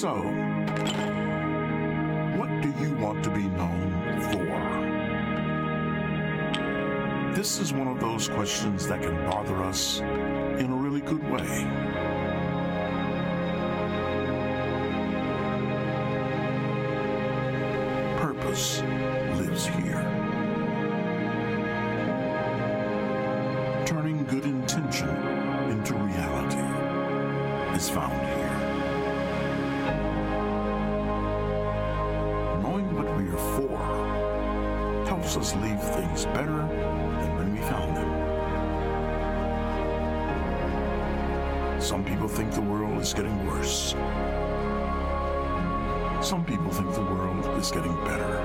So, 0.00 0.12
what 2.36 2.50
do 2.60 2.68
you 2.82 2.92
want 3.00 3.24
to 3.24 3.30
be 3.30 3.44
known 3.44 4.20
for? 4.30 4.44
This 7.34 7.58
is 7.58 7.72
one 7.72 7.88
of 7.88 7.98
those 7.98 8.28
questions 8.28 8.86
that 8.88 9.00
can 9.00 9.14
bother 9.24 9.62
us 9.62 10.00
in 10.00 10.70
a 10.70 10.76
really 10.76 11.00
good 11.00 11.26
way. 11.30 12.05
Some 41.86 42.04
people 42.04 42.26
think 42.26 42.50
the 42.50 42.62
world 42.62 43.00
is 43.00 43.14
getting 43.14 43.46
worse. 43.46 43.94
Some 46.20 46.44
people 46.44 46.72
think 46.72 46.92
the 46.92 47.02
world 47.02 47.46
is 47.60 47.70
getting 47.70 47.94
better. 48.04 48.42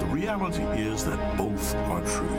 The 0.00 0.06
reality 0.06 0.62
is 0.62 1.04
that 1.04 1.36
both 1.36 1.74
are 1.74 2.00
true. 2.06 2.38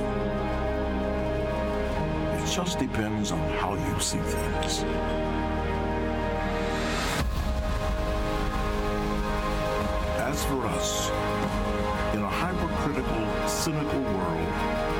It 2.42 2.52
just 2.52 2.80
depends 2.80 3.32
on 3.32 3.48
how 3.60 3.76
you 3.76 4.00
see 4.00 4.18
things. 4.18 4.84
As 10.26 10.44
for 10.46 10.66
us, 10.66 11.12
in 12.16 12.24
a 12.24 12.30
hypercritical, 12.30 13.48
cynical 13.48 14.02
world, 14.02 14.96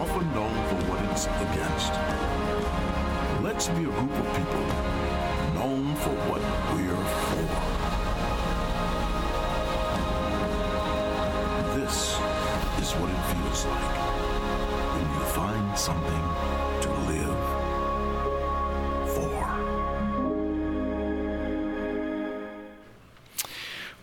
often 0.00 0.32
known 0.34 0.54
for 0.68 0.90
what 0.90 1.04
it's 1.12 1.26
against, 1.26 2.21
let's 3.52 3.68
be 3.68 3.82
a 3.82 3.84
group 3.84 4.10
of 4.10 4.26
people 4.34 4.66
known 5.54 5.94
for 5.96 6.14
what 6.28 6.40
we're 6.72 7.04
for. 7.28 7.48
This 11.78 11.96
is 12.82 12.92
what 12.98 13.10
it 13.10 13.22
feels 13.32 13.66
like 13.66 13.96
when 14.94 15.06
you 15.14 15.22
find 15.36 15.78
something 15.78 16.24
to 16.80 16.88
live 17.10 17.21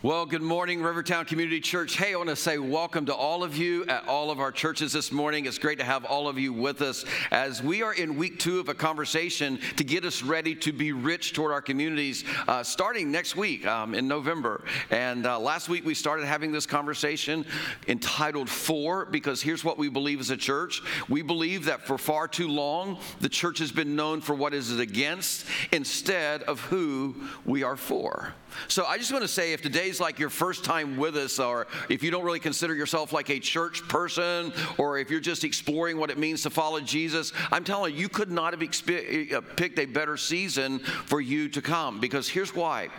Well, 0.02 0.26
good 0.26 0.42
morning, 0.42 0.82
Rivertown 0.82 1.26
Community 1.26 1.60
Church. 1.60 1.98
Hey, 1.98 2.14
I 2.14 2.16
want 2.16 2.30
to 2.30 2.36
say 2.38 2.58
welcome 2.58 3.08
to 3.08 3.14
all 3.14 3.44
of 3.44 3.58
you 3.58 3.84
at 3.88 4.08
all 4.08 4.32
of 4.32 4.40
our 4.40 4.50
churches 4.50 4.94
this 4.94 5.12
morning. 5.12 5.46
It's 5.46 5.58
great 5.58 5.78
to 5.80 5.84
have 5.84 6.06
all 6.06 6.30
of 6.30 6.40
you 6.40 6.54
with 6.54 6.82
us 6.82 7.04
as 7.32 7.62
we 7.62 7.84
are 7.84 7.94
in 7.94 8.16
week 8.16 8.40
two 8.40 8.62
of 8.62 8.70
a 8.70 8.74
conversation 8.74 9.60
to 9.76 9.84
get 9.84 10.06
us 10.06 10.24
ready 10.24 10.56
to 10.56 10.72
be 10.72 10.94
rich 10.94 11.34
toward 11.34 11.52
our 11.52 11.62
communities 11.62 12.24
uh, 12.48 12.64
starting 12.64 13.12
next 13.12 13.36
week 13.36 13.68
um, 13.68 13.94
in 13.94 14.08
November. 14.08 14.64
And 14.90 15.26
uh, 15.26 15.38
last 15.38 15.68
week 15.68 15.84
we 15.84 15.94
started 15.94 16.26
having 16.26 16.54
this 16.54 16.66
conversation 16.66 17.46
entitled 17.90 18.50
For, 18.50 19.06
because 19.06 19.42
here's 19.42 19.66
what 19.66 19.78
we 19.78 19.90
believe 19.90 20.22
as 20.22 20.30
a 20.30 20.38
church. 20.38 20.82
We 21.10 21.24
believe 21.24 21.66
that 21.66 21.86
for 21.86 21.98
far 21.98 22.30
too 22.30 22.48
long, 22.48 23.00
the 23.20 23.28
church 23.28 23.60
has 23.60 23.74
been 23.74 23.98
known 23.98 24.22
for 24.22 24.34
what 24.34 24.54
is 24.54 24.72
it 24.72 24.80
against 24.80 25.46
instead 25.74 26.44
of 26.44 26.62
who 26.62 27.16
we 27.44 27.64
are 27.64 27.76
for. 27.76 28.34
So 28.68 28.86
I 28.86 28.98
just 28.98 29.12
want 29.12 29.24
to 29.24 29.28
say 29.28 29.54
if 29.54 29.62
today's 29.90 30.00
like 30.00 30.20
your 30.20 30.30
first 30.30 30.64
time 30.64 30.98
with 30.98 31.18
us, 31.18 31.40
or 31.40 31.66
if 31.90 32.04
you 32.04 32.12
don't 32.12 32.24
really 32.24 32.40
consider 32.40 32.76
yourself 32.76 33.12
like 33.12 33.30
a 33.30 33.40
church 33.40 33.88
person, 33.88 34.54
or 34.78 35.00
if 35.00 35.10
you're 35.10 35.20
just 35.20 35.44
exploring 35.44 35.98
what 35.98 36.12
it 36.12 36.18
means 36.20 36.44
to 36.44 36.50
follow 36.52 36.80
Jesus, 36.80 37.34
I'm 37.52 37.64
telling 37.64 37.96
you, 37.96 38.02
you 38.02 38.10
could 38.10 38.30
not 38.30 38.54
have 38.54 38.62
uh, 38.62 39.42
picked 39.56 39.80
a 39.80 39.86
better 39.86 40.16
season 40.16 40.78
for 40.80 41.22
you 41.22 41.50
to 41.50 41.62
come. 41.62 42.00
Because 42.00 42.30
here's 42.30 42.54
why 42.54 42.90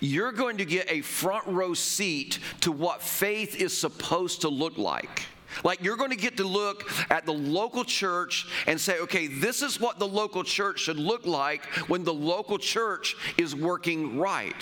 you're 0.00 0.30
going 0.30 0.58
to 0.58 0.64
get 0.64 0.88
a 0.88 1.00
front 1.00 1.44
row 1.48 1.74
seat 1.74 2.38
to 2.60 2.70
what 2.70 3.02
faith 3.02 3.60
is 3.60 3.76
supposed 3.76 4.42
to 4.42 4.48
look 4.48 4.78
like. 4.78 5.24
Like 5.64 5.82
you're 5.82 5.96
going 5.96 6.10
to 6.10 6.16
get 6.16 6.36
to 6.36 6.46
look 6.46 6.88
at 7.10 7.26
the 7.26 7.32
local 7.32 7.82
church 7.82 8.46
and 8.68 8.80
say, 8.80 9.00
okay, 9.00 9.26
this 9.26 9.62
is 9.62 9.80
what 9.80 9.98
the 9.98 10.06
local 10.06 10.44
church 10.44 10.80
should 10.80 10.98
look 10.98 11.26
like 11.26 11.64
when 11.88 12.04
the 12.04 12.14
local 12.14 12.58
church 12.58 13.16
is 13.36 13.54
working 13.54 14.18
right. 14.18 14.54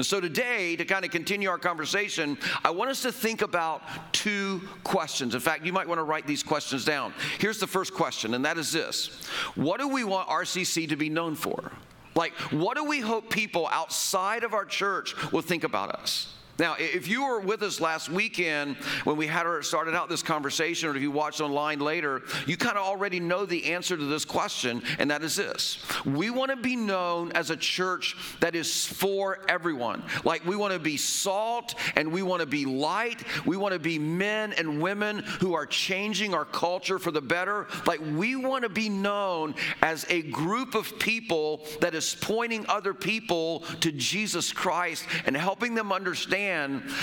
And 0.00 0.06
so 0.06 0.18
today, 0.18 0.76
to 0.76 0.86
kind 0.86 1.04
of 1.04 1.10
continue 1.10 1.50
our 1.50 1.58
conversation, 1.58 2.38
I 2.64 2.70
want 2.70 2.88
us 2.90 3.02
to 3.02 3.12
think 3.12 3.42
about 3.42 3.82
two 4.14 4.62
questions. 4.82 5.34
In 5.34 5.42
fact, 5.42 5.66
you 5.66 5.74
might 5.74 5.86
want 5.86 5.98
to 5.98 6.04
write 6.04 6.26
these 6.26 6.42
questions 6.42 6.86
down. 6.86 7.12
Here's 7.38 7.58
the 7.60 7.66
first 7.66 7.92
question, 7.92 8.32
and 8.32 8.42
that 8.46 8.56
is 8.56 8.72
this 8.72 9.08
What 9.56 9.78
do 9.78 9.88
we 9.88 10.04
want 10.04 10.26
RCC 10.30 10.88
to 10.88 10.96
be 10.96 11.10
known 11.10 11.34
for? 11.34 11.70
Like, 12.14 12.32
what 12.50 12.78
do 12.78 12.84
we 12.84 13.00
hope 13.00 13.28
people 13.28 13.68
outside 13.70 14.42
of 14.42 14.54
our 14.54 14.64
church 14.64 15.14
will 15.32 15.42
think 15.42 15.64
about 15.64 15.90
us? 15.90 16.34
Now, 16.60 16.76
if 16.78 17.08
you 17.08 17.24
were 17.24 17.40
with 17.40 17.62
us 17.62 17.80
last 17.80 18.10
weekend 18.10 18.76
when 19.04 19.16
we 19.16 19.26
had 19.26 19.46
our, 19.46 19.62
started 19.62 19.94
out 19.94 20.10
this 20.10 20.22
conversation, 20.22 20.90
or 20.90 20.94
if 20.94 21.00
you 21.00 21.10
watched 21.10 21.40
online 21.40 21.78
later, 21.78 22.20
you 22.46 22.58
kind 22.58 22.76
of 22.76 22.84
already 22.84 23.18
know 23.18 23.46
the 23.46 23.72
answer 23.72 23.96
to 23.96 24.04
this 24.04 24.26
question, 24.26 24.82
and 24.98 25.10
that 25.10 25.22
is 25.22 25.36
this. 25.36 25.82
We 26.04 26.28
want 26.28 26.50
to 26.50 26.58
be 26.58 26.76
known 26.76 27.32
as 27.32 27.48
a 27.48 27.56
church 27.56 28.14
that 28.40 28.54
is 28.54 28.84
for 28.84 29.38
everyone. 29.48 30.02
Like 30.22 30.44
we 30.44 30.54
want 30.54 30.74
to 30.74 30.78
be 30.78 30.98
salt 30.98 31.76
and 31.96 32.12
we 32.12 32.22
want 32.22 32.40
to 32.40 32.46
be 32.46 32.66
light. 32.66 33.24
We 33.46 33.56
want 33.56 33.72
to 33.72 33.80
be 33.80 33.98
men 33.98 34.52
and 34.52 34.82
women 34.82 35.20
who 35.40 35.54
are 35.54 35.64
changing 35.64 36.34
our 36.34 36.44
culture 36.44 36.98
for 36.98 37.10
the 37.10 37.22
better. 37.22 37.68
Like 37.86 38.00
we 38.00 38.36
want 38.36 38.64
to 38.64 38.68
be 38.68 38.90
known 38.90 39.54
as 39.80 40.04
a 40.10 40.20
group 40.24 40.74
of 40.74 40.98
people 40.98 41.62
that 41.80 41.94
is 41.94 42.14
pointing 42.20 42.66
other 42.68 42.92
people 42.92 43.60
to 43.80 43.90
Jesus 43.92 44.52
Christ 44.52 45.06
and 45.24 45.34
helping 45.34 45.74
them 45.74 45.90
understand 45.90 46.49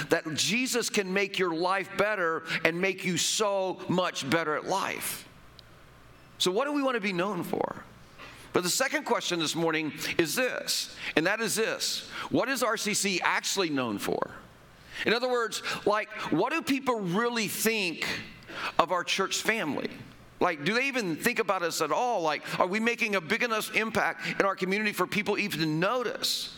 that 0.10 0.34
Jesus 0.36 0.90
can 0.90 1.14
make 1.14 1.40
your 1.40 1.54
life 1.54 1.90
better 1.98 2.44
and 2.64 2.80
make 2.80 3.06
you 3.06 3.18
so 3.18 3.80
much 3.88 4.30
better 4.30 4.56
at 4.56 4.66
life. 4.66 5.28
So, 6.38 6.52
what 6.52 6.66
do 6.66 6.74
we 6.74 6.84
want 6.84 6.96
to 6.96 7.02
be 7.02 7.14
known 7.14 7.44
for? 7.44 7.84
But 8.54 8.64
the 8.64 8.70
second 8.70 9.06
question 9.06 9.40
this 9.40 9.56
morning 9.56 9.94
is 10.18 10.36
this, 10.36 10.96
and 11.16 11.28
that 11.28 11.42
is 11.42 11.56
this 11.56 12.10
What 12.30 12.50
is 12.50 12.64
RCC 12.64 13.20
actually 13.24 13.70
known 13.70 13.98
for? 13.98 14.32
In 15.06 15.14
other 15.14 15.30
words, 15.30 15.62
like, 15.86 16.10
what 16.32 16.52
do 16.52 16.62
people 16.62 17.00
really 17.00 17.48
think 17.48 18.08
of 18.80 18.92
our 18.92 19.04
church 19.04 19.38
family? 19.38 19.90
Like, 20.40 20.66
do 20.66 20.74
they 20.74 20.88
even 20.88 21.16
think 21.16 21.40
about 21.40 21.64
us 21.64 21.82
at 21.82 21.92
all? 21.92 22.22
Like, 22.22 22.60
are 22.60 22.68
we 22.68 22.80
making 22.80 23.16
a 23.16 23.22
big 23.22 23.44
enough 23.44 23.76
impact 23.76 24.40
in 24.40 24.46
our 24.46 24.56
community 24.56 24.92
for 24.92 25.08
people 25.08 25.38
even 25.38 25.60
to 25.60 25.66
notice? 25.66 26.57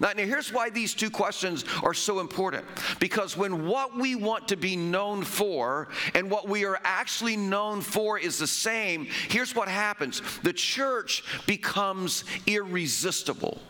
Now, 0.00 0.12
now, 0.16 0.24
here's 0.24 0.52
why 0.52 0.70
these 0.70 0.94
two 0.94 1.10
questions 1.10 1.64
are 1.82 1.94
so 1.94 2.20
important. 2.20 2.64
Because 2.98 3.36
when 3.36 3.66
what 3.66 3.96
we 3.96 4.14
want 4.14 4.48
to 4.48 4.56
be 4.56 4.76
known 4.76 5.22
for 5.22 5.88
and 6.14 6.30
what 6.30 6.48
we 6.48 6.64
are 6.64 6.80
actually 6.84 7.36
known 7.36 7.80
for 7.80 8.18
is 8.18 8.38
the 8.38 8.46
same, 8.46 9.06
here's 9.28 9.54
what 9.54 9.68
happens 9.68 10.22
the 10.42 10.52
church 10.52 11.24
becomes 11.46 12.24
irresistible. 12.46 13.60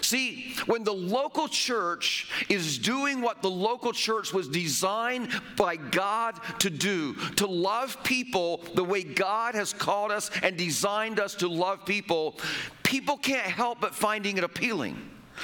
See, 0.00 0.54
when 0.66 0.84
the 0.84 0.94
local 0.94 1.48
church 1.48 2.30
is 2.48 2.78
doing 2.78 3.20
what 3.20 3.42
the 3.42 3.50
local 3.50 3.92
church 3.92 4.32
was 4.32 4.48
designed 4.48 5.28
by 5.56 5.76
God 5.76 6.40
to 6.60 6.70
do, 6.70 7.14
to 7.36 7.46
love 7.46 8.02
people 8.02 8.64
the 8.74 8.84
way 8.84 9.02
God 9.02 9.54
has 9.54 9.72
called 9.72 10.10
us 10.10 10.30
and 10.42 10.56
designed 10.56 11.20
us 11.20 11.34
to 11.36 11.48
love 11.48 11.84
people, 11.84 12.38
people 12.82 13.16
can't 13.16 13.46
help 13.46 13.80
but 13.80 13.94
finding 13.94 14.38
it 14.38 14.44
appealing. 14.44 14.96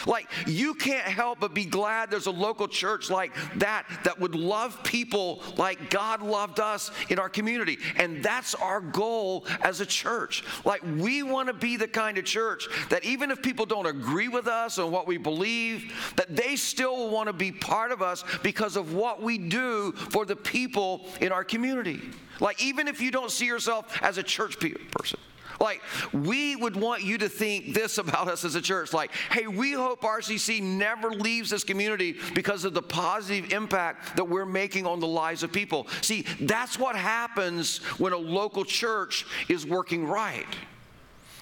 Like, 0.07 0.29
you 0.47 0.75
can't 0.75 1.07
help 1.07 1.41
but 1.41 1.55
be 1.55 1.65
glad 1.65 2.11
there's 2.11 2.27
a 2.27 2.31
local 2.31 2.69
church 2.69 3.11
like 3.11 3.35
that 3.57 3.87
that 4.05 4.19
would 4.19 4.35
love 4.35 4.83
people 4.85 5.43
like 5.57 5.91
God 5.91 6.23
loved 6.23 6.61
us 6.61 6.91
in 7.09 7.19
our 7.19 7.29
community. 7.29 7.79
And 7.97 8.23
that's 8.23 8.55
our 8.55 8.81
goal 8.81 9.47
as 9.63 9.81
a 9.81 9.87
church. 9.87 10.45
Like, 10.65 10.83
we 10.99 11.23
want 11.23 11.49
to 11.49 11.55
be 11.55 11.77
the 11.77 11.89
kind 11.89 12.19
of 12.19 12.25
church 12.25 12.69
that 12.89 13.05
even 13.05 13.31
if 13.31 13.43
people 13.43 13.67
don't 13.67 13.87
agree 13.87 14.29
with 14.29 14.47
us 14.47 14.79
on 14.79 14.91
what 14.91 15.07
we 15.07 15.17
believe, 15.17 15.93
that 16.17 16.35
they 16.35 16.57
still 16.57 17.11
want 17.11 17.29
to 17.29 17.33
be 17.33 17.53
part 17.53 17.93
of 17.93 18.03
us 18.03 18.25
because 18.43 18.77
of 18.77 18.95
what 18.95 19.23
we 19.23 19.39
do 19.39 19.93
for 19.93 20.25
the 20.25 20.37
people 20.37 21.07
in 21.21 21.33
our 21.33 21.45
community. 21.45 22.01
Like, 22.41 22.63
even 22.65 22.89
if 22.89 23.01
you 23.01 23.11
don't 23.11 23.31
see 23.31 23.47
yourself 23.47 24.03
as 24.03 24.19
a 24.19 24.23
church 24.23 24.59
person. 24.91 25.19
Like, 25.61 25.83
we 26.13 26.57
would 26.57 26.75
want 26.75 27.03
you 27.03 27.19
to 27.19 27.29
think 27.29 27.75
this 27.75 27.99
about 27.99 28.29
us 28.29 28.45
as 28.45 28.55
a 28.55 28.63
church. 28.63 28.95
Like, 28.95 29.13
hey, 29.31 29.47
we 29.47 29.73
hope 29.73 30.01
RCC 30.01 30.63
never 30.63 31.11
leaves 31.11 31.51
this 31.51 31.65
community 31.65 32.17
because 32.35 32.65
of 32.65 32.73
the 32.73 32.83
positive 32.83 33.53
impact 33.53 34.17
that 34.17 34.25
we're 34.25 34.47
making 34.47 34.87
on 34.87 35.01
the 35.01 35.07
lives 35.07 35.43
of 35.43 35.53
people. 35.53 35.87
See, 36.01 36.25
that's 36.41 36.79
what 36.79 36.97
happens 36.97 37.79
when 37.99 38.15
a 38.15 38.19
local 38.19 38.65
church 38.65 39.27
is 39.49 39.67
working 39.67 40.07
right. 40.07 40.47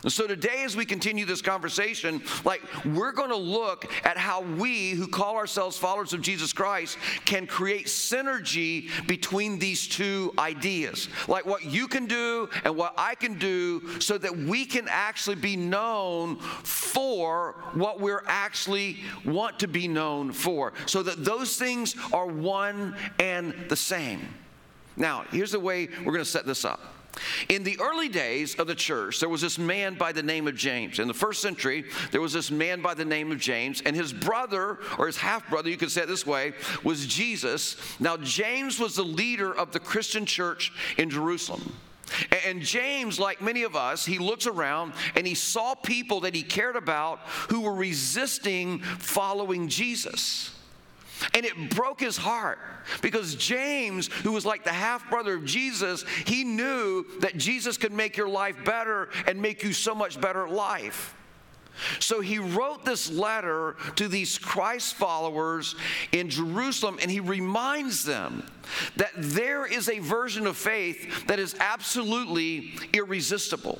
And 0.05 0.13
so 0.13 0.29
today, 0.29 0.63
as 0.63 0.77
we 0.77 0.85
continue 0.85 1.25
this 1.25 1.43
conversation, 1.43 2.23
like 2.45 2.63
we're 2.85 3.13
going 3.13 3.31
to 3.31 3.37
look 3.37 3.91
at 4.05 4.17
how 4.17 4.43
we 4.43 4.91
who 4.91 5.09
call 5.09 5.37
ourselves 5.37 5.77
followers 5.77 6.13
of 6.13 6.23
Jesus 6.23 6.53
Christ 6.53 6.99
can 7.25 7.49
create 7.49 7.87
synergy 7.87 8.89
between 9.09 9.59
these 9.59 9.89
two 9.89 10.33
ideas. 10.39 11.09
Like 11.27 11.47
what 11.47 11.65
you 11.65 11.89
can 11.89 12.07
do 12.07 12.49
and 12.63 12.77
what 12.77 12.95
I 12.97 13.17
can 13.17 13.39
do 13.39 14.01
so 14.01 14.19
that 14.19 14.37
we 14.37 14.65
can 14.65 14.87
actually 14.89 15.37
be 15.37 15.57
known 15.57 16.37
for 16.37 17.57
what 17.75 18.01
we're 18.01 18.23
actually 18.27 18.99
want 19.25 19.59
to 19.59 19.67
be 19.67 19.89
known 19.89 20.31
for. 20.31 20.75
So 20.87 21.03
that 21.03 21.25
those 21.25 21.57
things 21.57 21.97
are 22.13 22.27
one 22.27 22.95
and 23.19 23.53
the 23.69 23.77
same. 23.77 24.21
Now, 24.97 25.25
here's 25.33 25.53
the 25.53 25.61
way 25.61 25.89
we're 26.05 26.13
going 26.13 26.19
to 26.19 26.25
set 26.25 26.47
this 26.47 26.65
up. 26.65 26.81
In 27.49 27.63
the 27.63 27.79
early 27.81 28.09
days 28.09 28.55
of 28.57 28.67
the 28.67 28.75
church, 28.75 29.21
there 29.21 29.29
was 29.29 29.41
this 29.41 29.59
man 29.59 29.95
by 29.95 30.13
the 30.13 30.23
name 30.23 30.47
of 30.49 30.57
James. 30.57 30.99
In 30.99 31.09
the 31.09 31.15
first 31.15 31.41
century, 31.41 31.85
there 32.11 32.21
was 32.21 32.33
this 32.33 32.51
man 32.51 32.83
by 32.83 32.95
the 32.95 33.05
name 33.05 33.33
of 33.33 33.39
James, 33.39 33.83
and 33.85 33.95
his 33.95 34.13
brother, 34.13 34.79
or 34.99 35.07
his 35.07 35.17
half 35.17 35.49
brother, 35.49 35.71
you 35.71 35.77
could 35.77 35.91
say 35.91 36.03
it 36.03 36.09
this 36.09 36.27
way, 36.27 36.53
was 36.83 37.07
Jesus. 37.07 37.77
Now, 38.01 38.17
James 38.17 38.79
was 38.79 38.97
the 38.97 39.05
leader 39.05 39.53
of 39.57 39.73
the 39.73 39.81
Christian 39.81 40.27
church 40.27 40.73
in 40.97 41.11
Jerusalem. 41.11 41.75
And 42.47 42.63
James, 42.63 43.19
like 43.19 43.43
many 43.43 43.65
of 43.65 43.77
us, 43.77 44.05
he 44.05 44.19
looks 44.19 44.47
around 44.47 44.95
and 45.15 45.27
he 45.27 45.35
saw 45.35 45.75
people 45.75 46.21
that 46.21 46.35
he 46.35 46.43
cared 46.43 46.77
about 46.77 47.21
who 47.51 47.61
were 47.61 47.75
resisting 47.75 48.81
following 48.81 49.69
Jesus. 49.69 50.55
And 51.35 51.45
it 51.45 51.71
broke 51.71 52.01
his 52.01 52.17
heart 52.17 52.59
because 53.03 53.35
James, 53.35 54.09
who 54.09 54.33
was 54.33 54.47
like 54.47 54.65
the 54.65 54.73
half 54.73 55.09
brother 55.11 55.35
of 55.35 55.45
Jesus, 55.45 56.05
he 56.27 56.45
knew 56.45 57.05
that 57.21 57.37
Jesus 57.37 57.77
could 57.77 57.93
make 57.93 58.17
your 58.17 58.29
life 58.29 58.57
better 58.65 59.09
and 59.27 59.41
make 59.41 59.63
you 59.63 59.73
so 59.73 59.95
much 59.95 60.21
better 60.21 60.49
life. 60.49 61.15
So 62.01 62.21
he 62.21 62.39
wrote 62.39 62.85
this 62.85 63.11
letter 63.11 63.77
to 63.97 64.09
these 64.09 64.39
Christ 64.39 64.95
followers 64.95 65.75
in 66.13 66.31
Jerusalem, 66.31 66.99
and 67.01 67.11
he 67.11 67.21
reminds 67.21 68.05
them 68.05 68.45
that 68.97 69.13
there 69.17 69.65
is 69.65 69.89
a 69.89 69.99
version 69.99 70.47
of 70.47 70.57
faith 70.57 71.27
that 71.27 71.39
is 71.39 71.57
absolutely 71.59 72.75
irresistible. 72.93 73.79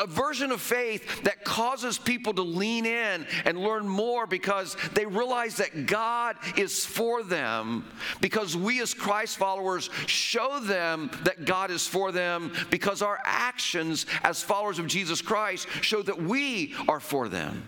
A 0.00 0.06
version 0.06 0.50
of 0.50 0.60
faith 0.60 1.22
that 1.22 1.44
causes 1.44 1.98
people 1.98 2.34
to 2.34 2.42
lean 2.42 2.84
in 2.84 3.26
and 3.44 3.58
learn 3.58 3.86
more 3.86 4.26
because 4.26 4.76
they 4.94 5.06
realize 5.06 5.56
that 5.56 5.86
God 5.86 6.36
is 6.56 6.84
for 6.84 7.22
them, 7.22 7.84
because 8.20 8.56
we 8.56 8.80
as 8.80 8.92
Christ 8.92 9.36
followers 9.36 9.88
show 10.06 10.58
them 10.58 11.10
that 11.22 11.44
God 11.44 11.70
is 11.70 11.86
for 11.86 12.10
them, 12.10 12.52
because 12.70 13.02
our 13.02 13.20
actions 13.24 14.06
as 14.24 14.42
followers 14.42 14.80
of 14.80 14.88
Jesus 14.88 15.22
Christ 15.22 15.68
show 15.80 16.02
that 16.02 16.20
we 16.20 16.74
are 16.88 17.00
for 17.00 17.28
them 17.28 17.33
them. 17.34 17.66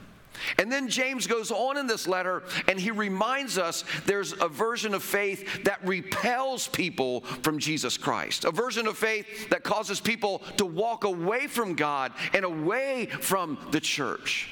And 0.59 0.71
then 0.71 0.89
James 0.89 1.27
goes 1.27 1.51
on 1.51 1.77
in 1.77 1.87
this 1.87 2.07
letter 2.07 2.43
and 2.69 2.79
he 2.79 2.91
reminds 2.91 3.59
us 3.59 3.85
there's 4.05 4.33
a 4.41 4.49
version 4.49 4.95
of 4.95 5.03
faith 5.03 5.65
that 5.65 5.85
repels 5.87 6.69
people 6.69 7.23
from 7.43 7.59
Jesus 7.59 7.97
Christ, 7.97 8.45
a 8.45 8.51
version 8.51 8.87
of 8.87 8.97
faith 8.97 9.49
that 9.51 9.65
causes 9.65 10.01
people 10.01 10.41
to 10.57 10.67
walk 10.67 11.05
away 11.05 11.47
from 11.47 11.75
God 11.75 12.13
and 12.33 12.45
away 12.45 13.07
from 13.07 13.59
the 13.71 13.81
church. 13.81 14.51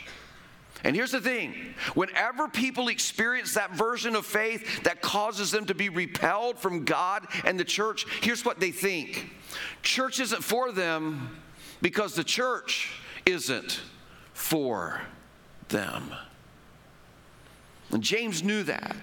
And 0.84 0.94
here's 0.94 1.12
the 1.12 1.20
thing 1.20 1.55
whenever 1.94 2.46
people 2.49 2.88
experience 2.88 3.55
that 3.55 3.75
version 3.75 4.14
of 4.14 4.26
faith 4.26 4.84
that 4.84 5.00
causes 5.00 5.50
them 5.50 5.64
to 5.66 5.75
be 5.75 5.88
repelled 5.88 6.58
from 6.58 6.84
God 6.84 7.26
and 7.44 7.58
the 7.58 7.64
church, 7.64 8.06
here's 8.20 8.44
what 8.44 8.61
they 8.61 8.70
think 8.70 9.31
church 9.82 10.20
isn't 10.20 10.44
for 10.44 10.72
them 10.72 11.40
because 11.81 12.14
the 12.14 12.25
church 12.25 12.90
isn't 13.25 13.81
for 14.35 15.01
them. 15.69 16.13
And 17.91 18.03
James 18.03 18.43
knew 18.43 18.65
that. 18.65 18.97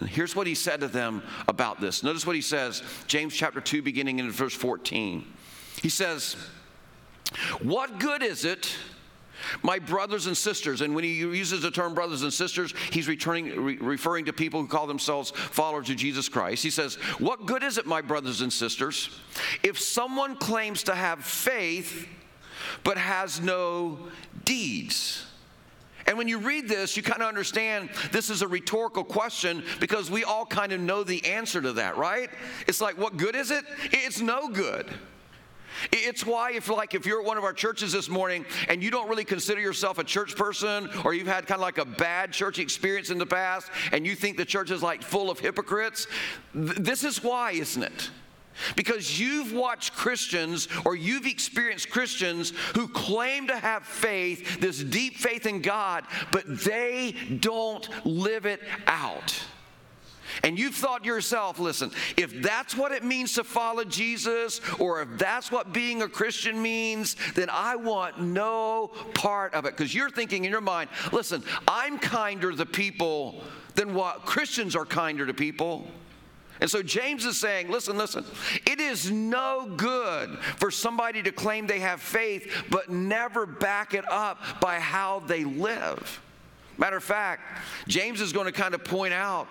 And 0.00 0.08
here's 0.08 0.36
what 0.36 0.46
he 0.46 0.54
said 0.54 0.80
to 0.80 0.88
them 0.88 1.22
about 1.48 1.80
this. 1.80 2.02
Notice 2.02 2.26
what 2.26 2.36
he 2.36 2.42
says, 2.42 2.82
James 3.06 3.34
chapter 3.34 3.60
2, 3.60 3.80
beginning 3.80 4.18
in 4.18 4.30
verse 4.30 4.54
14. 4.54 5.24
He 5.80 5.88
says, 5.88 6.36
What 7.62 7.98
good 7.98 8.22
is 8.22 8.44
it, 8.44 8.76
my 9.62 9.78
brothers 9.78 10.26
and 10.26 10.36
sisters? 10.36 10.82
And 10.82 10.94
when 10.94 11.04
he 11.04 11.14
uses 11.14 11.62
the 11.62 11.70
term 11.70 11.94
brothers 11.94 12.22
and 12.22 12.32
sisters, 12.32 12.74
he's 12.90 13.08
returning, 13.08 13.58
re- 13.58 13.78
referring 13.78 14.26
to 14.26 14.34
people 14.34 14.60
who 14.60 14.66
call 14.66 14.86
themselves 14.86 15.30
followers 15.30 15.88
of 15.88 15.96
Jesus 15.96 16.28
Christ. 16.28 16.62
He 16.62 16.70
says, 16.70 16.96
What 17.18 17.46
good 17.46 17.62
is 17.62 17.78
it, 17.78 17.86
my 17.86 18.02
brothers 18.02 18.42
and 18.42 18.52
sisters, 18.52 19.08
if 19.62 19.78
someone 19.78 20.36
claims 20.36 20.82
to 20.84 20.94
have 20.94 21.24
faith 21.24 22.06
but 22.84 22.98
has 22.98 23.40
no 23.40 23.98
deeds? 24.46 25.26
And 26.06 26.16
when 26.16 26.28
you 26.28 26.38
read 26.38 26.68
this, 26.68 26.96
you 26.96 27.02
kind 27.02 27.20
of 27.20 27.28
understand 27.28 27.90
this 28.12 28.30
is 28.30 28.40
a 28.40 28.48
rhetorical 28.48 29.04
question 29.04 29.64
because 29.80 30.10
we 30.10 30.24
all 30.24 30.46
kind 30.46 30.72
of 30.72 30.80
know 30.80 31.02
the 31.02 31.24
answer 31.26 31.60
to 31.60 31.74
that, 31.74 31.98
right? 31.98 32.30
It's 32.68 32.80
like, 32.80 32.96
what 32.96 33.16
good 33.16 33.34
is 33.34 33.50
it? 33.50 33.64
It's 33.92 34.20
no 34.20 34.48
good. 34.48 34.88
It's 35.92 36.24
why 36.24 36.52
if 36.52 36.68
like 36.68 36.94
if 36.94 37.04
you're 37.04 37.20
at 37.20 37.26
one 37.26 37.36
of 37.36 37.44
our 37.44 37.52
churches 37.52 37.92
this 37.92 38.08
morning 38.08 38.46
and 38.68 38.82
you 38.82 38.90
don't 38.90 39.08
really 39.08 39.24
consider 39.24 39.60
yourself 39.60 39.98
a 39.98 40.04
church 40.04 40.34
person 40.34 40.88
or 41.04 41.12
you've 41.12 41.26
had 41.26 41.46
kind 41.46 41.58
of 41.58 41.62
like 41.62 41.76
a 41.76 41.84
bad 41.84 42.32
church 42.32 42.58
experience 42.58 43.10
in 43.10 43.18
the 43.18 43.26
past 43.26 43.70
and 43.92 44.06
you 44.06 44.14
think 44.14 44.38
the 44.38 44.44
church 44.44 44.70
is 44.70 44.82
like 44.82 45.02
full 45.02 45.30
of 45.30 45.38
hypocrites, 45.38 46.06
th- 46.54 46.76
this 46.76 47.04
is 47.04 47.22
why, 47.22 47.52
isn't 47.52 47.82
it? 47.82 48.10
Because 48.74 49.20
you've 49.20 49.52
watched 49.52 49.94
Christians 49.94 50.68
or 50.84 50.96
you've 50.96 51.26
experienced 51.26 51.90
Christians 51.90 52.52
who 52.74 52.88
claim 52.88 53.46
to 53.48 53.56
have 53.56 53.84
faith, 53.84 54.60
this 54.60 54.82
deep 54.82 55.16
faith 55.16 55.46
in 55.46 55.62
God, 55.62 56.04
but 56.32 56.44
they 56.60 57.14
don't 57.40 57.88
live 58.04 58.46
it 58.46 58.60
out. 58.86 59.38
And 60.42 60.58
you've 60.58 60.74
thought 60.74 61.02
to 61.02 61.06
yourself, 61.06 61.58
listen, 61.58 61.90
if 62.16 62.42
that's 62.42 62.76
what 62.76 62.92
it 62.92 63.04
means 63.04 63.34
to 63.34 63.44
follow 63.44 63.84
Jesus, 63.84 64.60
or 64.78 65.02
if 65.02 65.08
that's 65.18 65.50
what 65.50 65.72
being 65.72 66.02
a 66.02 66.08
Christian 66.08 66.60
means, 66.60 67.16
then 67.34 67.48
I 67.50 67.76
want 67.76 68.20
no 68.20 68.90
part 69.14 69.54
of 69.54 69.64
it. 69.64 69.76
Because 69.76 69.94
you're 69.94 70.10
thinking 70.10 70.44
in 70.44 70.50
your 70.50 70.60
mind, 70.60 70.90
listen, 71.12 71.42
I'm 71.66 71.98
kinder 71.98 72.52
to 72.52 72.66
people 72.66 73.42
than 73.74 73.94
what 73.94 74.26
Christians 74.26 74.76
are 74.76 74.84
kinder 74.84 75.26
to 75.26 75.34
people. 75.34 75.86
And 76.60 76.70
so 76.70 76.82
James 76.82 77.24
is 77.24 77.38
saying, 77.38 77.70
listen, 77.70 77.98
listen, 77.98 78.24
it 78.66 78.80
is 78.80 79.10
no 79.10 79.68
good 79.76 80.38
for 80.56 80.70
somebody 80.70 81.22
to 81.22 81.32
claim 81.32 81.66
they 81.66 81.80
have 81.80 82.00
faith, 82.00 82.64
but 82.70 82.90
never 82.90 83.46
back 83.46 83.94
it 83.94 84.10
up 84.10 84.60
by 84.60 84.78
how 84.78 85.20
they 85.20 85.44
live. 85.44 86.20
Matter 86.78 86.96
of 86.96 87.04
fact, 87.04 87.42
James 87.88 88.20
is 88.20 88.32
going 88.32 88.46
to 88.46 88.52
kind 88.52 88.74
of 88.74 88.84
point 88.84 89.14
out 89.14 89.48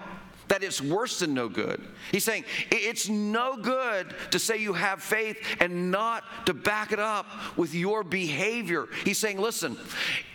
that 0.47 0.63
it's 0.63 0.81
worse 0.81 1.19
than 1.19 1.33
no 1.33 1.49
good. 1.49 1.81
He's 2.11 2.23
saying 2.23 2.45
it's 2.69 3.09
no 3.09 3.57
good 3.57 4.13
to 4.31 4.39
say 4.39 4.57
you 4.57 4.73
have 4.73 5.01
faith 5.01 5.37
and 5.59 5.89
not 5.89 6.23
to 6.45 6.53
back 6.53 6.91
it 6.91 6.99
up 6.99 7.25
with 7.57 7.73
your 7.73 8.03
behavior. 8.03 8.87
He's 9.03 9.17
saying, 9.17 9.39
listen, 9.39 9.77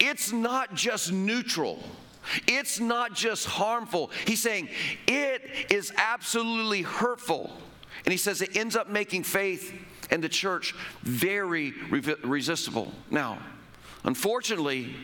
it's 0.01 0.33
not 0.33 0.75
just 0.75 1.13
neutral. 1.13 1.83
It's 2.47 2.81
not 2.81 3.15
just 3.15 3.47
harmful. 3.47 4.11
He's 4.27 4.43
saying 4.43 4.69
it 5.07 5.43
is 5.71 5.93
absolutely 5.97 6.83
hurtful. 6.83 7.51
And 8.05 8.13
he 8.13 8.19
says 8.19 8.43
it 8.43 8.57
ends 8.57 8.77
up 8.77 8.89
making 8.89 9.25
faith 9.25 9.73
and 10.11 10.23
the 10.23 10.29
church 10.29 10.75
very 11.03 11.73
resistible. 11.91 12.93
Now, 13.11 13.39
unfortunately, 14.05 14.95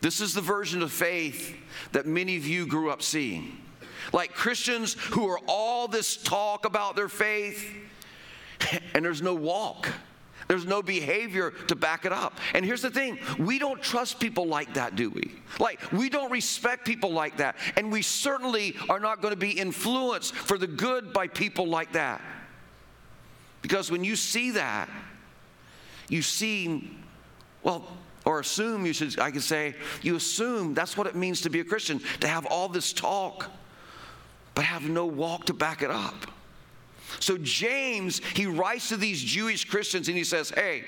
this 0.00 0.20
is 0.20 0.34
the 0.34 0.40
version 0.40 0.82
of 0.82 0.92
faith 0.92 1.56
that 1.92 2.06
many 2.06 2.36
of 2.36 2.46
you 2.46 2.66
grew 2.66 2.90
up 2.90 3.02
seeing. 3.02 3.58
Like 4.12 4.32
Christians 4.34 4.94
who 4.94 5.28
are 5.28 5.40
all 5.48 5.88
this 5.88 6.16
talk 6.16 6.64
about 6.64 6.96
their 6.96 7.08
faith, 7.08 7.74
and 8.94 9.04
there's 9.04 9.22
no 9.22 9.34
walk. 9.34 9.88
There's 10.48 10.64
no 10.64 10.82
behavior 10.82 11.52
to 11.68 11.74
back 11.74 12.04
it 12.04 12.12
up. 12.12 12.38
And 12.54 12.64
here's 12.64 12.82
the 12.82 12.90
thing 12.90 13.18
we 13.38 13.58
don't 13.58 13.82
trust 13.82 14.20
people 14.20 14.46
like 14.46 14.74
that, 14.74 14.94
do 14.94 15.10
we? 15.10 15.32
Like, 15.58 15.80
we 15.92 16.08
don't 16.08 16.30
respect 16.30 16.86
people 16.86 17.12
like 17.12 17.38
that. 17.38 17.56
And 17.76 17.90
we 17.90 18.02
certainly 18.02 18.76
are 18.88 19.00
not 19.00 19.20
going 19.22 19.32
to 19.32 19.40
be 19.40 19.50
influenced 19.50 20.34
for 20.34 20.56
the 20.56 20.66
good 20.66 21.12
by 21.12 21.26
people 21.26 21.66
like 21.66 21.92
that. 21.92 22.20
Because 23.62 23.90
when 23.90 24.04
you 24.04 24.14
see 24.14 24.52
that, 24.52 24.88
you 26.08 26.22
see, 26.22 26.90
well, 27.64 27.84
or 28.24 28.40
assume, 28.40 28.86
you 28.86 28.92
should, 28.92 29.18
I 29.18 29.32
could 29.32 29.42
say, 29.42 29.74
you 30.02 30.14
assume 30.16 30.74
that's 30.74 30.96
what 30.96 31.06
it 31.08 31.16
means 31.16 31.40
to 31.42 31.50
be 31.50 31.60
a 31.60 31.64
Christian, 31.64 32.00
to 32.20 32.28
have 32.28 32.46
all 32.46 32.68
this 32.68 32.92
talk, 32.92 33.50
but 34.54 34.64
have 34.64 34.88
no 34.88 35.06
walk 35.06 35.46
to 35.46 35.54
back 35.54 35.82
it 35.82 35.90
up. 35.90 36.26
So 37.20 37.38
James, 37.38 38.20
he 38.34 38.46
writes 38.46 38.88
to 38.88 38.96
these 38.96 39.22
Jewish 39.22 39.64
Christians 39.64 40.08
and 40.08 40.16
he 40.16 40.24
says, 40.24 40.50
Hey, 40.50 40.84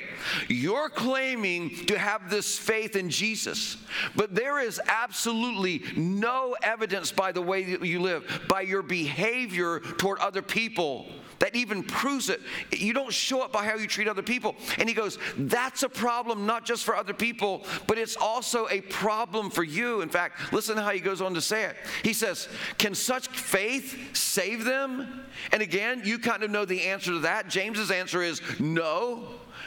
you're 0.49 0.89
claiming 0.89 1.71
to 1.87 1.99
have 1.99 2.31
this 2.31 2.59
faith 2.59 2.97
in 2.97 3.11
Jesus, 3.11 3.77
but 4.17 4.35
there 4.35 4.61
is 4.61 4.81
absolutely 4.87 5.83
no 5.97 6.57
evidence 6.63 7.13
by 7.13 7.33
the 7.33 7.43
way 7.43 7.65
that 7.75 7.85
you 7.85 8.01
live, 8.01 8.45
by 8.49 8.63
your 8.63 8.83
behavior 8.83 9.81
toward 9.81 10.19
other 10.19 10.43
people, 10.43 11.07
that 11.39 11.55
even 11.55 11.83
proves 11.83 12.29
it. 12.29 12.41
You 12.71 12.93
don't 12.93 13.13
show 13.13 13.43
up 13.43 13.53
by 13.53 13.65
how 13.65 13.77
you 13.77 13.87
treat 13.87 14.09
other 14.09 14.23
people. 14.23 14.57
And 14.79 14.89
he 14.89 14.95
goes, 14.95 15.19
That's 15.37 15.83
a 15.83 15.89
problem 15.89 16.47
not 16.47 16.65
just 16.65 16.85
for 16.85 16.97
other 16.97 17.15
people, 17.15 17.65
but 17.87 17.99
it's 17.99 18.17
also 18.17 18.69
a 18.71 18.81
problem 18.83 19.51
for 19.51 19.63
you. 19.63 20.01
In 20.01 20.09
fact, 20.09 20.53
listen 20.53 20.77
to 20.77 20.83
how 20.83 20.91
he 20.91 21.01
goes 21.01 21.21
on 21.21 21.35
to 21.35 21.41
say 21.41 21.65
it. 21.65 21.77
He 22.03 22.13
says, 22.13 22.49
Can 22.79 22.95
such 22.95 23.29
faith 23.29 24.17
save 24.17 24.65
them? 24.65 25.23
And 25.53 25.63
again, 25.63 26.03
you 26.05 26.19
kind 26.19 26.43
of 26.43 26.51
know 26.51 26.65
the 26.65 26.83
answer 26.83 27.13
to 27.13 27.21
that. 27.21 27.49
James's 27.49 27.91
answer 27.91 28.23
is 28.23 28.41
no 28.59 29.25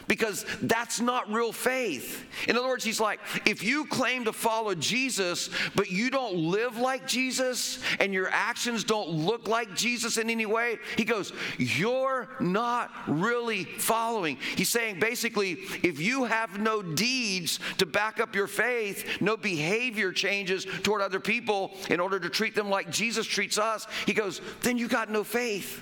because 0.07 0.45
that's 0.61 0.99
not 0.99 1.31
real 1.31 1.51
faith. 1.51 2.25
In 2.47 2.57
other 2.57 2.67
words, 2.67 2.83
he's 2.83 2.99
like, 2.99 3.19
if 3.45 3.63
you 3.63 3.85
claim 3.85 4.25
to 4.25 4.33
follow 4.33 4.75
Jesus, 4.75 5.49
but 5.75 5.91
you 5.91 6.09
don't 6.09 6.35
live 6.35 6.77
like 6.77 7.07
Jesus 7.07 7.79
and 7.99 8.13
your 8.13 8.29
actions 8.29 8.83
don't 8.83 9.09
look 9.09 9.47
like 9.47 9.75
Jesus 9.75 10.17
in 10.17 10.29
any 10.29 10.45
way, 10.45 10.77
he 10.97 11.03
goes, 11.03 11.33
you're 11.57 12.29
not 12.39 12.91
really 13.07 13.63
following. 13.63 14.37
He's 14.55 14.69
saying 14.69 14.99
basically, 14.99 15.53
if 15.83 15.99
you 15.99 16.25
have 16.25 16.59
no 16.59 16.81
deeds 16.81 17.59
to 17.77 17.85
back 17.85 18.19
up 18.19 18.35
your 18.35 18.47
faith, 18.47 19.21
no 19.21 19.37
behavior 19.37 20.11
changes 20.11 20.65
toward 20.83 21.01
other 21.01 21.19
people 21.19 21.71
in 21.89 21.99
order 21.99 22.19
to 22.19 22.29
treat 22.29 22.55
them 22.55 22.69
like 22.69 22.91
Jesus 22.91 23.25
treats 23.25 23.57
us, 23.57 23.87
he 24.05 24.13
goes, 24.13 24.41
then 24.61 24.77
you 24.77 24.87
got 24.87 25.09
no 25.09 25.23
faith. 25.23 25.81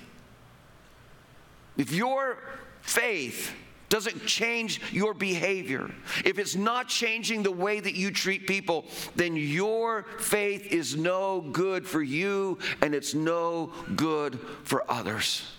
If 1.77 1.93
your 1.93 2.37
faith 2.81 3.53
doesn't 3.89 4.25
change 4.25 4.81
your 4.91 5.13
behavior, 5.13 5.91
if 6.23 6.39
it's 6.39 6.55
not 6.55 6.87
changing 6.87 7.43
the 7.43 7.51
way 7.51 7.79
that 7.79 7.95
you 7.95 8.11
treat 8.11 8.47
people, 8.47 8.85
then 9.15 9.35
your 9.35 10.03
faith 10.19 10.71
is 10.71 10.95
no 10.95 11.41
good 11.41 11.87
for 11.87 12.01
you 12.01 12.57
and 12.81 12.93
it's 12.95 13.13
no 13.13 13.71
good 13.95 14.39
for 14.63 14.89
others. 14.89 15.51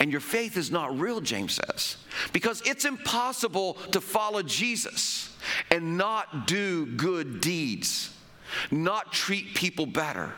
And 0.00 0.10
your 0.10 0.20
faith 0.20 0.56
is 0.56 0.70
not 0.70 0.98
real, 0.98 1.20
James 1.20 1.54
says, 1.54 1.96
because 2.32 2.62
it's 2.66 2.84
impossible 2.84 3.74
to 3.92 4.00
follow 4.00 4.42
Jesus 4.42 5.36
and 5.70 5.96
not 5.96 6.46
do 6.46 6.86
good 6.86 7.40
deeds, 7.40 8.10
not 8.70 9.12
treat 9.12 9.54
people 9.54 9.86
better. 9.86 10.32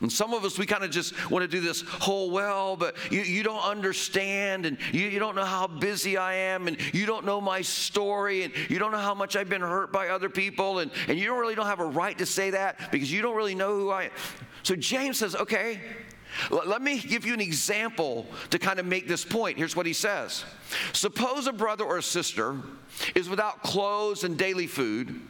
And 0.00 0.10
some 0.10 0.32
of 0.32 0.44
us, 0.44 0.58
we 0.58 0.64
kind 0.64 0.82
of 0.82 0.90
just 0.90 1.30
want 1.30 1.42
to 1.42 1.48
do 1.48 1.60
this 1.60 1.82
whole 1.82 2.30
well, 2.30 2.74
but 2.76 2.96
you, 3.10 3.20
you 3.20 3.42
don't 3.42 3.62
understand, 3.62 4.64
and 4.64 4.78
you, 4.92 5.02
you 5.08 5.18
don't 5.18 5.36
know 5.36 5.44
how 5.44 5.66
busy 5.66 6.16
I 6.16 6.34
am, 6.34 6.68
and 6.68 6.78
you 6.94 7.04
don't 7.04 7.26
know 7.26 7.40
my 7.40 7.60
story, 7.60 8.44
and 8.44 8.52
you 8.70 8.78
don't 8.78 8.92
know 8.92 8.98
how 8.98 9.14
much 9.14 9.36
I've 9.36 9.50
been 9.50 9.60
hurt 9.60 9.92
by 9.92 10.08
other 10.08 10.30
people, 10.30 10.78
and, 10.78 10.90
and 11.06 11.18
you 11.18 11.38
really 11.38 11.54
don't 11.54 11.66
have 11.66 11.80
a 11.80 11.86
right 11.86 12.16
to 12.18 12.26
say 12.26 12.50
that 12.50 12.90
because 12.90 13.12
you 13.12 13.20
don't 13.20 13.36
really 13.36 13.54
know 13.54 13.76
who 13.76 13.90
I 13.90 14.04
am. 14.04 14.10
So 14.62 14.74
James 14.74 15.18
says, 15.18 15.36
okay, 15.36 15.80
let 16.50 16.80
me 16.80 16.98
give 16.98 17.26
you 17.26 17.34
an 17.34 17.40
example 17.40 18.26
to 18.50 18.58
kind 18.58 18.78
of 18.78 18.86
make 18.86 19.08
this 19.08 19.24
point. 19.24 19.58
Here's 19.58 19.76
what 19.76 19.86
he 19.86 19.92
says 19.92 20.44
Suppose 20.92 21.46
a 21.46 21.52
brother 21.52 21.84
or 21.84 21.98
a 21.98 22.02
sister 22.02 22.56
is 23.14 23.28
without 23.28 23.62
clothes 23.62 24.24
and 24.24 24.38
daily 24.38 24.66
food. 24.66 25.20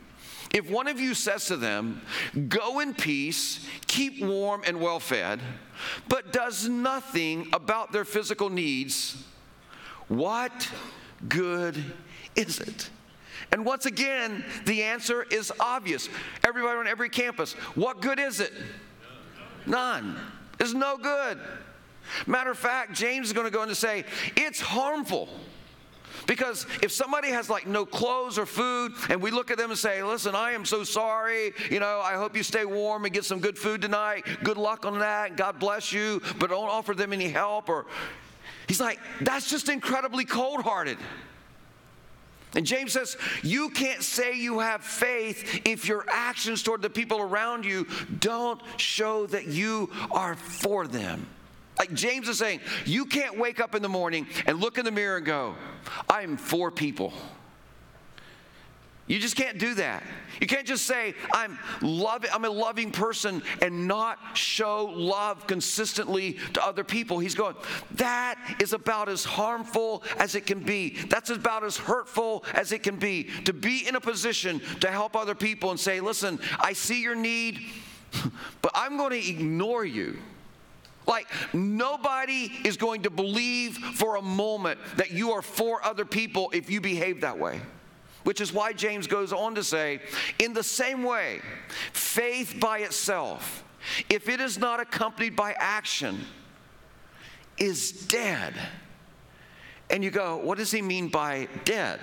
If 0.53 0.69
one 0.69 0.89
of 0.89 0.99
you 0.99 1.15
says 1.15 1.47
to 1.47 1.57
them, 1.57 2.03
Go 2.49 2.81
in 2.81 2.95
peace, 2.95 3.67
keep 3.87 4.23
warm 4.23 4.63
and 4.67 4.81
well 4.81 4.99
fed, 4.99 5.41
but 6.09 6.33
does 6.33 6.69
nothing 6.69 7.49
about 7.53 7.93
their 7.93 8.05
physical 8.05 8.51
needs, 8.51 9.25
what 10.09 10.69
good 11.29 11.83
is 12.35 12.59
it? 12.61 12.91
And 13.53 13.65
once 13.65 13.87
again, 13.87 14.45
the 14.65 14.83
answer 14.83 15.23
is 15.25 15.53
obvious. 15.61 16.09
Everybody 16.45 16.79
on 16.79 16.87
every 16.87 17.09
campus, 17.09 17.53
what 17.75 18.01
good 18.01 18.19
is 18.19 18.41
it? 18.41 18.53
None. 19.67 20.17
It's 20.59 20.75
no 20.75 20.97
good. 20.97 21.39
Matter 22.27 22.51
of 22.51 22.59
fact, 22.59 22.93
James 22.93 23.29
is 23.29 23.33
going 23.33 23.47
to 23.47 23.53
go 23.53 23.63
on 23.63 23.69
to 23.69 23.75
say, 23.75 24.05
it's 24.37 24.61
harmful. 24.61 25.29
Because 26.31 26.65
if 26.81 26.93
somebody 26.93 27.31
has 27.31 27.51
like 27.51 27.67
no 27.67 27.85
clothes 27.85 28.39
or 28.39 28.47
food, 28.47 28.93
and 29.09 29.21
we 29.21 29.33
look 29.33 29.51
at 29.51 29.59
them 29.59 29.71
and 29.71 29.79
say, 29.79 30.01
Listen, 30.01 30.37
I 30.37 30.53
am 30.53 30.65
so 30.65 30.85
sorry. 30.85 31.53
You 31.69 31.81
know, 31.81 32.01
I 32.01 32.13
hope 32.13 32.37
you 32.37 32.45
stay 32.45 32.65
warm 32.65 33.05
and 33.05 33.13
get 33.13 33.25
some 33.25 33.41
good 33.41 33.59
food 33.59 33.83
tonight. 33.83 34.25
Good 34.45 34.57
luck 34.57 34.87
on 34.87 35.01
that. 35.01 35.37
God 35.37 35.59
bless 35.59 35.93
you. 35.93 36.23
But 36.39 36.51
don't 36.51 36.69
offer 36.69 36.95
them 36.95 37.13
any 37.13 37.31
help. 37.31 37.69
Or 37.69 37.87
he's 38.69 38.81
like, 38.81 39.01
That's 39.23 39.51
just 39.51 39.69
incredibly 39.69 40.25
cold 40.25 40.61
hearted. 40.63 40.99
And 42.55 42.65
James 42.65 42.93
says, 42.93 43.17
You 43.43 43.69
can't 43.71 44.05
say 44.05 44.39
you 44.39 44.61
have 44.61 44.85
faith 44.85 45.63
if 45.65 45.89
your 45.89 46.05
actions 46.09 46.63
toward 46.63 46.81
the 46.81 46.91
people 46.91 47.21
around 47.21 47.65
you 47.65 47.89
don't 48.21 48.61
show 48.77 49.27
that 49.27 49.49
you 49.49 49.91
are 50.13 50.37
for 50.37 50.87
them. 50.87 51.27
Like 51.81 51.95
James 51.95 52.29
is 52.29 52.37
saying, 52.37 52.61
you 52.85 53.07
can't 53.07 53.39
wake 53.39 53.59
up 53.59 53.75
in 53.75 53.81
the 53.81 53.89
morning 53.89 54.27
and 54.45 54.61
look 54.61 54.77
in 54.77 54.85
the 54.85 54.91
mirror 54.91 55.17
and 55.17 55.25
go, 55.25 55.55
I'm 56.11 56.37
for 56.37 56.71
people. 56.71 57.11
You 59.07 59.19
just 59.19 59.35
can't 59.35 59.57
do 59.57 59.73
that. 59.77 60.03
You 60.43 60.47
can't 60.47 60.67
just 60.67 60.85
say, 60.85 61.15
I'm 61.33 61.59
loving, 61.81 62.31
I'm 62.35 62.45
a 62.45 62.51
loving 62.51 62.91
person 62.91 63.43
and 63.63 63.89
not 63.89 64.19
show 64.35 64.93
love 64.95 65.47
consistently 65.47 66.35
to 66.53 66.63
other 66.63 66.85
people. 66.85 67.19
He's 67.19 67.35
going, 67.35 67.57
that 67.93 68.37
is 68.61 68.75
about 68.75 69.09
as 69.09 69.25
harmful 69.25 70.05
as 70.19 70.35
it 70.35 70.45
can 70.45 70.61
be. 70.61 70.99
That's 71.09 71.31
about 71.31 71.65
as 71.65 71.79
hurtful 71.79 72.45
as 72.53 72.73
it 72.73 72.83
can 72.83 72.97
be. 72.97 73.31
To 73.47 73.55
be 73.55 73.89
in 73.89 73.97
a 73.97 74.01
position 74.03 74.61
to 74.81 74.91
help 74.91 75.17
other 75.17 75.35
people 75.35 75.71
and 75.71 75.81
say, 75.81 76.01
listen, 76.01 76.41
I 76.59 76.75
see 76.75 77.01
your 77.01 77.17
need, 77.17 77.59
but 78.61 78.71
I'm 78.75 78.99
going 78.99 79.13
to 79.13 79.31
ignore 79.31 79.87
you. 79.87 80.19
Like, 81.07 81.27
nobody 81.53 82.53
is 82.65 82.77
going 82.77 83.03
to 83.03 83.11
believe 83.11 83.77
for 83.77 84.17
a 84.17 84.23
moment 84.23 84.79
that 84.97 85.11
you 85.11 85.33
are 85.33 85.43
for 85.43 85.85
other 85.85 86.05
people 86.05 86.51
if 86.53 86.71
you 86.71 86.81
behave 86.81 87.23
that 87.23 87.39
way. 87.39 87.61
Which 88.23 88.41
is 88.41 88.53
why 88.53 88.75
James 88.75 89.07
goes 89.07 89.33
on 89.33 89.55
to 89.55 89.65
say, 89.65 90.01
in 90.39 90.53
the 90.53 90.63
same 90.63 91.03
way, 91.03 91.41
faith 91.93 92.57
by 92.61 92.81
itself, 92.81 93.65
if 94.11 94.29
it 94.29 94.41
is 94.41 94.59
not 94.59 94.79
accompanied 94.79 95.35
by 95.35 95.55
action, 95.59 96.21
is 97.59 97.93
dead. 97.93 98.55
And 99.89 100.05
you 100.05 100.11
go, 100.11 100.37
what 100.37 100.59
does 100.59 100.71
he 100.71 100.83
mean 100.83 101.09
by 101.09 101.49
dead? 101.65 101.99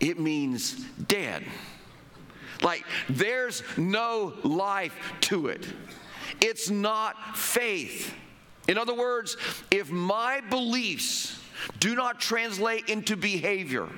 It 0.00 0.18
means 0.18 0.74
dead. 1.08 1.44
Like, 2.62 2.84
there's 3.08 3.62
no 3.76 4.32
life 4.42 4.94
to 5.22 5.48
it. 5.48 5.66
It's 6.40 6.70
not 6.70 7.36
faith. 7.36 8.14
In 8.68 8.78
other 8.78 8.94
words, 8.94 9.36
if 9.70 9.90
my 9.90 10.40
beliefs 10.40 11.38
do 11.80 11.94
not 11.94 12.20
translate 12.20 12.88
into 12.88 13.16
behavior, 13.16 13.88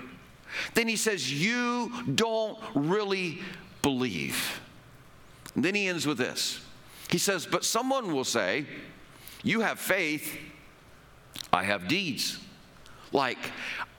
then 0.74 0.88
he 0.88 0.96
says, 0.96 1.32
You 1.32 1.92
don't 2.14 2.58
really 2.74 3.40
believe. 3.82 4.60
And 5.54 5.64
then 5.64 5.74
he 5.74 5.88
ends 5.88 6.06
with 6.06 6.18
this. 6.18 6.60
He 7.10 7.18
says, 7.18 7.46
But 7.46 7.64
someone 7.64 8.12
will 8.12 8.24
say, 8.24 8.66
You 9.42 9.60
have 9.60 9.78
faith, 9.78 10.36
I 11.52 11.64
have 11.64 11.88
deeds. 11.88 12.38
Like, 13.12 13.38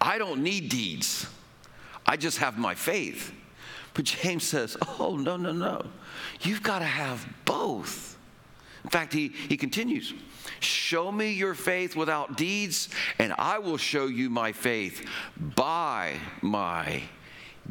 I 0.01 0.17
don't 0.17 0.43
need 0.43 0.69
deeds, 0.69 1.27
I 2.05 2.17
just 2.17 2.39
have 2.39 2.57
my 2.57 2.75
faith. 2.75 3.33
But 3.93 4.05
James 4.05 4.43
says, 4.43 4.77
Oh, 4.99 5.15
no, 5.15 5.37
no, 5.37 5.51
no. 5.51 5.85
You've 6.41 6.63
got 6.63 6.79
to 6.79 6.85
have 6.85 7.25
both. 7.45 8.16
In 8.87 8.91
fact, 8.91 9.11
he, 9.11 9.33
he 9.49 9.57
continues 9.57 10.13
Show 10.61 11.11
me 11.11 11.31
your 11.31 11.53
faith 11.53 11.97
without 11.97 12.37
deeds, 12.37 12.87
and 13.19 13.33
I 13.37 13.59
will 13.59 13.75
show 13.75 14.07
you 14.07 14.29
my 14.29 14.53
faith 14.53 15.05
by 15.35 16.13
my 16.41 17.03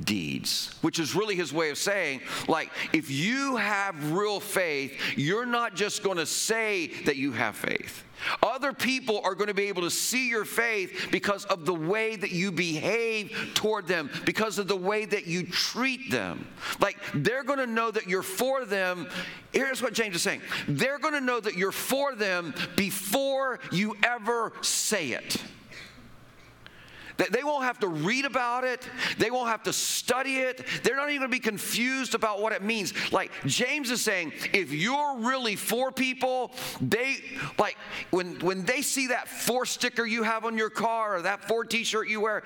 deeds, 0.05 0.75
which 0.83 0.99
is 0.99 1.15
really 1.15 1.37
his 1.37 1.53
way 1.53 1.71
of 1.71 1.79
saying, 1.79 2.21
like, 2.49 2.71
if 2.93 3.11
you 3.11 3.57
have 3.57 4.13
real 4.13 4.41
faith, 4.41 5.01
you're 5.17 5.47
not 5.47 5.75
just 5.75 6.03
going 6.03 6.19
to 6.19 6.27
say 6.27 6.89
that 7.05 7.17
you 7.17 7.33
have 7.33 7.57
faith. 7.57 8.05
Other 8.43 8.73
people 8.73 9.21
are 9.25 9.35
going 9.35 9.49
to 9.49 9.55
be 9.55 9.65
able 9.65 9.83
to 9.83 9.91
see 9.91 10.29
your 10.29 10.45
faith 10.45 11.09
because 11.11 11.45
of 11.47 11.67
the 11.67 11.75
way 11.75 12.17
that 12.17 12.31
you 12.31 12.51
behave 12.51 13.53
toward 13.55 13.87
them, 13.87 14.11
because 14.25 14.59
of 14.59 14.69
the 14.69 14.77
way 14.77 15.05
that 15.05 15.27
you 15.27 15.47
treat 15.47 16.11
them. 16.11 16.47
Like 16.81 16.97
they're 17.15 17.45
going 17.45 17.59
to 17.59 17.67
know 17.67 17.91
that 17.91 18.09
you're 18.09 18.23
for 18.23 18.65
them. 18.65 19.09
Here's 19.53 19.83
what 19.83 19.93
James 19.93 20.17
is 20.17 20.23
saying 20.23 20.41
they're 20.67 20.99
going 20.99 21.15
to 21.15 21.21
know 21.21 21.41
that 21.41 21.57
you're 21.57 21.73
for 21.73 22.15
them 22.15 22.55
before 22.77 23.61
you 23.71 23.97
ever 24.03 24.53
say 24.63 25.11
it. 25.11 25.43
They 27.17 27.43
won't 27.43 27.65
have 27.65 27.79
to 27.81 27.89
read 27.89 28.25
about 28.25 28.65
it. 28.65 28.89
They 29.19 29.31
won't 29.31 29.49
have 29.49 29.63
to 29.65 29.73
study 29.73 30.37
it. 30.37 30.67
They're 30.83 30.97
not 30.97 31.09
even 31.09 31.21
going 31.21 31.31
to 31.31 31.37
be 31.37 31.41
confused 31.41 32.15
about 32.15 32.41
what 32.41 32.53
it 32.53 32.63
means. 32.63 32.93
Like 33.13 33.31
James 33.47 33.91
is 33.91 34.03
saying, 34.03 34.33
if 34.53 34.73
you're 34.73 35.17
really 35.19 35.57
for 35.57 35.91
people, 35.91 36.53
they 36.81 37.17
like 37.59 37.77
when 38.11 38.39
when 38.41 38.65
they 38.65 38.83
see 38.83 39.09
that 39.09 39.29
for 39.29 39.65
sticker 39.65 40.05
you 40.05 40.23
have 40.23 40.45
on 40.45 40.59
your 40.59 40.71
car 40.71 41.17
or 41.17 41.23
that 41.23 41.47
for 41.49 41.65
t-shirt 41.65 42.09
you 42.09 42.21
wear, 42.21 42.43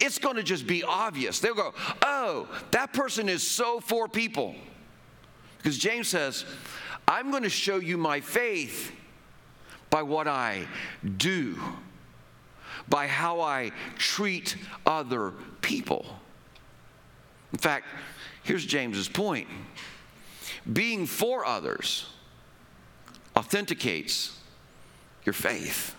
it's 0.00 0.18
going 0.18 0.36
to 0.36 0.42
just 0.42 0.66
be 0.66 0.82
obvious. 0.82 1.38
They'll 1.38 1.54
go, 1.54 1.74
"Oh, 2.02 2.48
that 2.72 2.92
person 2.92 3.28
is 3.28 3.46
so 3.46 3.80
for 3.80 4.08
people." 4.08 4.54
Because 5.58 5.78
James 5.78 6.08
says, 6.08 6.44
"I'm 7.06 7.30
going 7.30 7.42
to 7.44 7.48
show 7.48 7.76
you 7.76 7.96
my 7.96 8.20
faith 8.20 8.92
by 9.90 10.02
what 10.02 10.28
I 10.28 10.66
do, 11.16 11.58
by 12.88 13.06
how 13.06 13.40
I 13.40 13.72
treat 13.96 14.56
other 14.86 15.32
people. 15.60 16.06
In 17.52 17.58
fact, 17.58 17.86
here's 18.42 18.64
James's 18.64 19.08
point 19.08 19.48
being 20.72 21.06
for 21.06 21.44
others 21.46 22.06
authenticates 23.36 24.36
your 25.24 25.32
faith. 25.32 25.94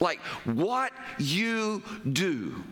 Like 0.00 0.20
what 0.44 0.92
you 1.18 1.82
do, 2.12 2.62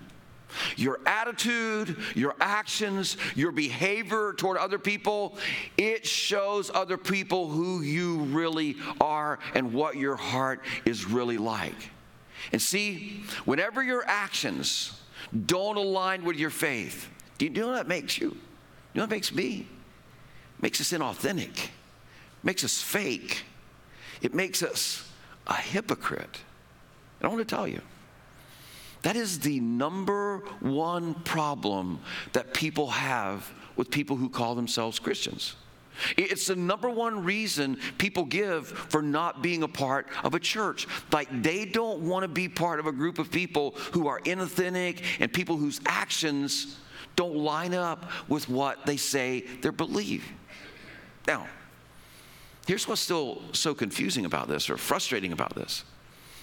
your 0.76 1.00
attitude, 1.06 1.96
your 2.14 2.34
actions, 2.40 3.16
your 3.34 3.52
behavior 3.52 4.34
toward 4.36 4.58
other 4.58 4.78
people, 4.78 5.38
it 5.78 6.06
shows 6.06 6.70
other 6.74 6.98
people 6.98 7.48
who 7.48 7.80
you 7.80 8.18
really 8.24 8.76
are 9.00 9.38
and 9.54 9.72
what 9.72 9.96
your 9.96 10.16
heart 10.16 10.62
is 10.84 11.06
really 11.06 11.38
like. 11.38 11.90
And 12.50 12.60
see, 12.60 13.22
whenever 13.44 13.82
your 13.82 14.04
actions 14.06 15.00
don't 15.46 15.76
align 15.76 16.24
with 16.24 16.36
your 16.36 16.50
faith, 16.50 17.08
do 17.38 17.44
you 17.44 17.50
know 17.50 17.68
what 17.68 17.76
that 17.76 17.88
makes 17.88 18.18
you? 18.18 18.30
Do 18.30 18.36
you 18.36 18.98
know 18.98 19.02
what 19.02 19.10
makes 19.10 19.32
me? 19.32 19.66
It 20.56 20.62
makes 20.62 20.80
us 20.80 20.92
inauthentic, 20.92 21.68
makes 22.42 22.64
us 22.64 22.82
fake, 22.82 23.44
it 24.20 24.34
makes 24.34 24.62
us 24.62 25.08
a 25.46 25.54
hypocrite. 25.54 26.40
And 27.20 27.26
I 27.26 27.28
want 27.28 27.46
to 27.46 27.54
tell 27.54 27.68
you, 27.68 27.80
that 29.02 29.16
is 29.16 29.40
the 29.40 29.60
number 29.60 30.38
one 30.60 31.14
problem 31.14 32.00
that 32.32 32.54
people 32.54 32.88
have 32.90 33.50
with 33.76 33.90
people 33.90 34.16
who 34.16 34.28
call 34.28 34.54
themselves 34.54 34.98
Christians. 34.98 35.56
It's 36.16 36.46
the 36.46 36.56
number 36.56 36.88
one 36.88 37.24
reason 37.24 37.78
people 37.98 38.24
give 38.24 38.68
for 38.68 39.02
not 39.02 39.42
being 39.42 39.62
a 39.62 39.68
part 39.68 40.06
of 40.24 40.34
a 40.34 40.40
church. 40.40 40.86
Like 41.12 41.42
they 41.42 41.64
don't 41.64 42.00
want 42.00 42.24
to 42.24 42.28
be 42.28 42.48
part 42.48 42.80
of 42.80 42.86
a 42.86 42.92
group 42.92 43.18
of 43.18 43.30
people 43.30 43.72
who 43.92 44.08
are 44.08 44.20
inauthentic 44.20 45.02
and 45.20 45.32
people 45.32 45.56
whose 45.56 45.80
actions 45.86 46.78
don't 47.16 47.36
line 47.36 47.74
up 47.74 48.10
with 48.28 48.48
what 48.48 48.86
they 48.86 48.96
say 48.96 49.40
they 49.60 49.70
believe. 49.70 50.24
Now, 51.26 51.46
here's 52.66 52.88
what's 52.88 53.00
still 53.00 53.42
so 53.52 53.74
confusing 53.74 54.24
about 54.24 54.48
this 54.48 54.70
or 54.70 54.76
frustrating 54.76 55.32
about 55.32 55.54
this. 55.54 55.84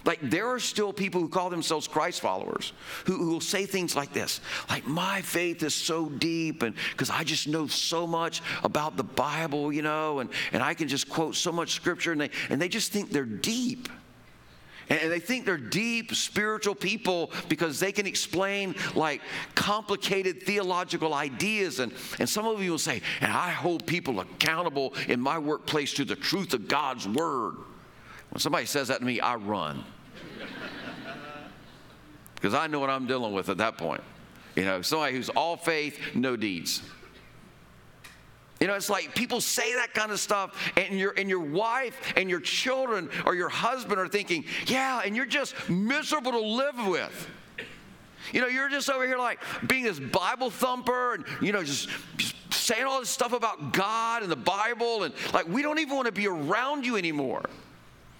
Like, 0.06 0.20
there 0.22 0.48
are 0.48 0.60
still 0.60 0.94
people 0.94 1.22
who 1.22 1.30
call 1.30 1.50
themselves 1.50 1.88
Christ 1.88 2.22
followers 2.22 2.74
who, 3.06 3.18
who 3.18 3.32
will 3.32 3.42
say 3.42 3.66
things 3.66 3.96
like 3.96 4.14
this 4.14 4.42
like, 4.70 4.88
my 4.88 5.22
faith 5.22 5.64
is 5.64 5.76
so 5.76 6.10
deep, 6.10 6.64
and 6.64 6.76
because 6.92 7.10
I 7.10 7.24
just 7.24 7.48
know 7.48 7.68
so 7.68 8.08
much 8.08 8.42
about 8.64 8.98
the 8.98 9.04
Bible, 9.04 9.74
you 9.74 9.82
know, 9.82 10.20
and, 10.20 10.30
and 10.52 10.64
I 10.64 10.74
can 10.74 10.88
just 10.88 11.10
quote 11.10 11.36
so 11.36 11.52
much 11.52 11.74
scripture, 11.74 12.12
and 12.12 12.22
they, 12.22 12.30
and 12.50 12.62
they 12.62 12.70
just 12.70 12.92
think 12.92 13.12
they're 13.12 13.26
deep. 13.26 13.90
And 14.90 15.12
they 15.12 15.20
think 15.20 15.46
they're 15.46 15.58
deep 15.58 16.16
spiritual 16.16 16.74
people 16.74 17.32
because 17.48 17.80
they 17.80 17.92
can 17.92 18.08
explain 18.08 18.74
like 18.96 19.22
complicated 19.54 20.42
theological 20.42 21.14
ideas. 21.14 21.80
And, 21.80 21.94
and 22.18 22.28
some 22.28 22.48
of 22.48 22.62
you 22.64 22.72
will 22.72 22.80
say, 22.80 23.04
and 23.22 23.32
I 23.32 23.52
hold 23.52 23.86
people 23.86 24.20
accountable 24.20 24.96
in 25.08 25.20
my 25.20 25.38
workplace 25.38 25.94
to 25.94 26.06
the 26.06 26.16
truth 26.16 26.56
of 26.56 26.68
God's 26.68 27.08
word. 27.08 27.58
When 28.30 28.40
somebody 28.40 28.66
says 28.66 28.90
that 28.90 29.00
to 29.00 29.06
me, 29.06 29.20
I 29.20 29.36
run. 29.36 29.84
Because 32.36 32.54
I 32.54 32.68
know 32.68 32.80
what 32.80 32.90
I'm 32.90 33.08
dealing 33.08 33.34
with 33.34 33.50
at 33.50 33.58
that 33.58 33.78
point. 33.78 34.02
You 34.56 34.66
know, 34.66 34.82
somebody 34.82 35.16
who's 35.16 35.30
all 35.30 35.58
faith, 35.58 36.00
no 36.16 36.36
deeds. 36.36 36.82
You 38.60 38.68
know, 38.68 38.74
it's 38.74 38.90
like 38.90 39.16
people 39.16 39.40
say 39.40 39.74
that 39.76 39.94
kind 39.94 40.12
of 40.12 40.20
stuff, 40.20 40.72
and 40.76 41.00
your 41.00 41.14
and 41.18 41.30
your 41.30 41.40
wife 41.40 42.14
and 42.18 42.30
your 42.30 42.42
children 42.42 43.10
or 43.26 43.34
your 43.34 43.48
husband 43.48 44.00
are 44.00 44.08
thinking, 44.08 44.44
yeah, 44.68 45.02
and 45.04 45.16
you're 45.16 45.26
just 45.26 45.70
miserable 45.70 46.32
to 46.32 46.40
live 46.40 46.88
with. 46.88 47.30
You 48.34 48.42
know, 48.42 48.48
you're 48.48 48.70
just 48.70 48.90
over 48.90 49.08
here 49.08 49.18
like 49.18 49.40
being 49.68 49.84
this 49.84 50.00
Bible 50.00 50.50
thumper 50.50 51.16
and, 51.16 51.26
you 51.42 51.52
know, 51.52 51.64
just, 51.64 51.90
just 52.18 52.36
saying 52.52 52.84
all 52.84 53.00
this 53.00 53.10
stuff 53.10 53.34
about 53.34 53.72
God 53.72 54.24
and 54.24 54.32
the 54.32 54.36
Bible, 54.36 55.04
and 55.04 55.14
like 55.34 55.48
we 55.48 55.62
don't 55.62 55.80
even 55.80 55.96
want 55.96 56.08
to 56.08 56.12
be 56.12 56.28
around 56.28 56.86
you 56.86 56.98
anymore. 56.98 57.44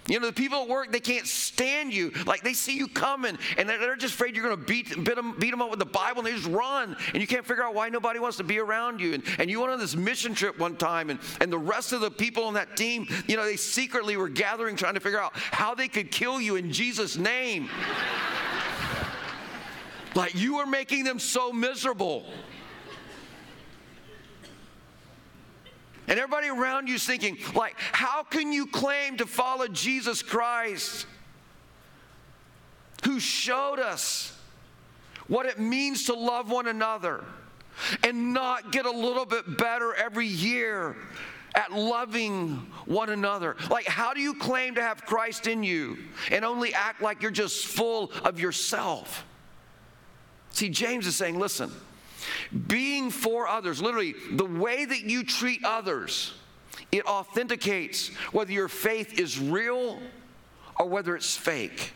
You 0.10 0.20
know, 0.20 0.26
the 0.26 0.34
people 0.34 0.64
at 0.64 0.68
work, 0.68 0.92
they 0.92 1.00
can't 1.00 1.28
stand 1.28 1.94
you. 1.94 2.12
Like 2.26 2.42
they 2.42 2.54
see 2.54 2.76
you 2.76 2.88
coming 2.88 3.38
and 3.58 3.70
they're 3.70 3.96
just 3.96 4.16
afraid 4.16 4.36
you're 4.36 4.44
going 4.44 4.58
to 4.58 4.66
beat, 4.66 5.04
beat, 5.04 5.16
them, 5.16 5.36
beat 5.38 5.52
them 5.52 5.62
up 5.62 5.70
with 5.70 5.80
the 5.80 5.86
Bible 5.86 6.20
and 6.20 6.28
they 6.28 6.34
just 6.34 6.48
run. 6.48 6.98
And 7.14 7.22
you 7.22 7.28
can't 7.28 7.46
figure 7.46 7.64
out 7.64 7.76
why 7.76 7.90
nobody 7.90 8.20
wants 8.20 8.38
to 8.38 8.44
be 8.44 8.60
around 8.60 9.00
you. 9.00 9.14
And, 9.14 9.24
and 9.38 9.50
you 9.50 9.62
went 9.62 9.72
on 9.72 9.80
this 9.80 9.96
mission 9.96 10.34
trip 10.34 10.58
one 10.58 10.76
time 10.76 11.12
and, 11.12 11.20
and 11.40 11.52
the 11.52 11.60
rest 11.60 11.94
of 11.94 12.02
the 12.02 12.10
people 12.10 12.44
on 12.46 12.56
that 12.56 12.76
team, 12.76 13.08
you 13.28 13.38
know, 13.38 13.46
they 13.46 13.56
secretly 13.56 14.18
were 14.18 14.30
gathering 14.30 14.76
trying 14.76 14.96
to 14.96 15.00
figure 15.00 15.22
out 15.22 15.32
how 15.36 15.76
they 15.76 15.88
could 15.88 16.10
kill 16.10 16.42
you 16.42 16.56
in 16.56 16.72
Jesus' 16.72 17.16
name. 17.16 17.70
like 20.16 20.34
you 20.34 20.58
were 20.58 20.66
making 20.66 21.04
them 21.04 21.20
so 21.20 21.54
miserable. 21.54 22.26
And 26.10 26.20
everybody 26.20 26.50
around 26.50 26.90
you 26.90 26.96
is 26.96 27.06
thinking, 27.06 27.38
like, 27.56 27.76
how 27.78 28.24
can 28.24 28.52
you 28.52 28.66
claim 28.66 29.18
to 29.18 29.26
follow 29.26 29.68
Jesus 29.68 30.22
Christ 30.22 31.06
who 33.06 33.20
showed 33.20 33.80
us 33.80 34.36
what 35.28 35.46
it 35.46 35.60
means 35.60 36.06
to 36.06 36.14
love 36.14 36.50
one 36.50 36.68
another 36.68 37.24
and 38.04 38.34
not 38.34 38.72
get 38.72 38.86
a 38.86 38.92
little 38.92 39.26
bit 39.26 39.58
better 39.58 39.94
every 39.94 40.26
year 40.26 40.96
at 41.56 41.72
loving 41.72 42.56
one 42.86 43.10
another. 43.10 43.56
Like, 43.70 43.88
how 43.88 44.14
do 44.14 44.22
you 44.22 44.34
claim 44.34 44.76
to 44.76 44.82
have 44.82 45.06
Christ 45.06 45.48
in 45.48 45.64
you 45.64 45.98
and 46.32 46.44
only 46.46 46.74
act 46.74 47.02
like 47.02 47.22
you're 47.22 47.32
just 47.32 47.66
full 47.66 48.12
of 48.24 48.40
yourself? 48.40 49.26
See, 50.52 50.70
James 50.70 51.08
is 51.08 51.16
saying, 51.16 51.40
listen, 51.40 51.72
being 52.68 53.10
for 53.12 53.48
others, 53.48 53.82
literally, 53.82 54.16
the 54.32 54.46
way 54.46 54.86
that 54.86 55.02
you 55.02 55.24
treat 55.24 55.64
others, 55.64 56.34
it 56.92 57.06
authenticates 57.06 58.10
whether 58.32 58.52
your 58.52 58.68
faith 58.68 59.20
is 59.20 59.40
real 59.40 60.00
or 60.80 60.88
whether 60.88 61.16
it's 61.16 61.36
fake. 61.36 61.94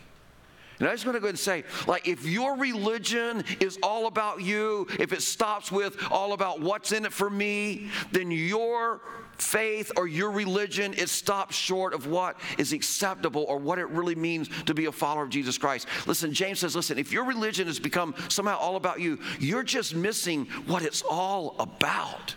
And 0.79 0.89
I 0.89 0.91
just 0.91 1.05
want 1.05 1.15
to 1.15 1.19
go 1.19 1.27
ahead 1.27 1.33
and 1.33 1.39
say, 1.39 1.63
like, 1.88 2.07
if 2.07 2.25
your 2.25 2.57
religion 2.57 3.43
is 3.59 3.77
all 3.81 4.07
about 4.07 4.41
you, 4.41 4.88
if 4.99 5.13
it 5.13 5.21
stops 5.21 5.71
with 5.71 5.97
all 6.12 6.33
about 6.33 6.59
what's 6.59 6.91
in 6.91 7.05
it 7.05 7.13
for 7.13 7.29
me, 7.29 7.89
then 8.12 8.31
your 8.31 9.01
faith 9.38 9.91
or 9.98 10.08
your 10.08 10.32
religion, 10.32 10.93
it 10.98 11.10
stops 11.10 11.56
short 11.56 11.93
of 11.93 12.08
what 12.08 12.39
is 12.58 12.74
acceptable 12.74 13.46
or 13.48 13.58
what 13.58 13.80
it 13.80 13.88
really 13.89 14.15
means 14.15 14.50
to 14.65 14.74
be 14.74 14.86
a 14.86 14.91
follower 14.91 15.24
of 15.24 15.30
Jesus 15.30 15.58
Christ. 15.58 15.88
Listen, 16.06 16.34
James 16.34 16.60
says, 16.60 16.76
listen, 16.76 16.98
if 16.98 17.12
your 17.12 17.26
religion 17.26 17.67
has 17.67 17.80
become 17.80 18.15
somehow 18.30 18.58
all 18.58 18.76
about 18.76 19.00
you, 19.00 19.19
you're 19.39 19.63
just 19.63 19.96
missing 19.96 20.46
what 20.67 20.84
it's 20.84 21.02
all 21.02 21.56
about 21.60 22.36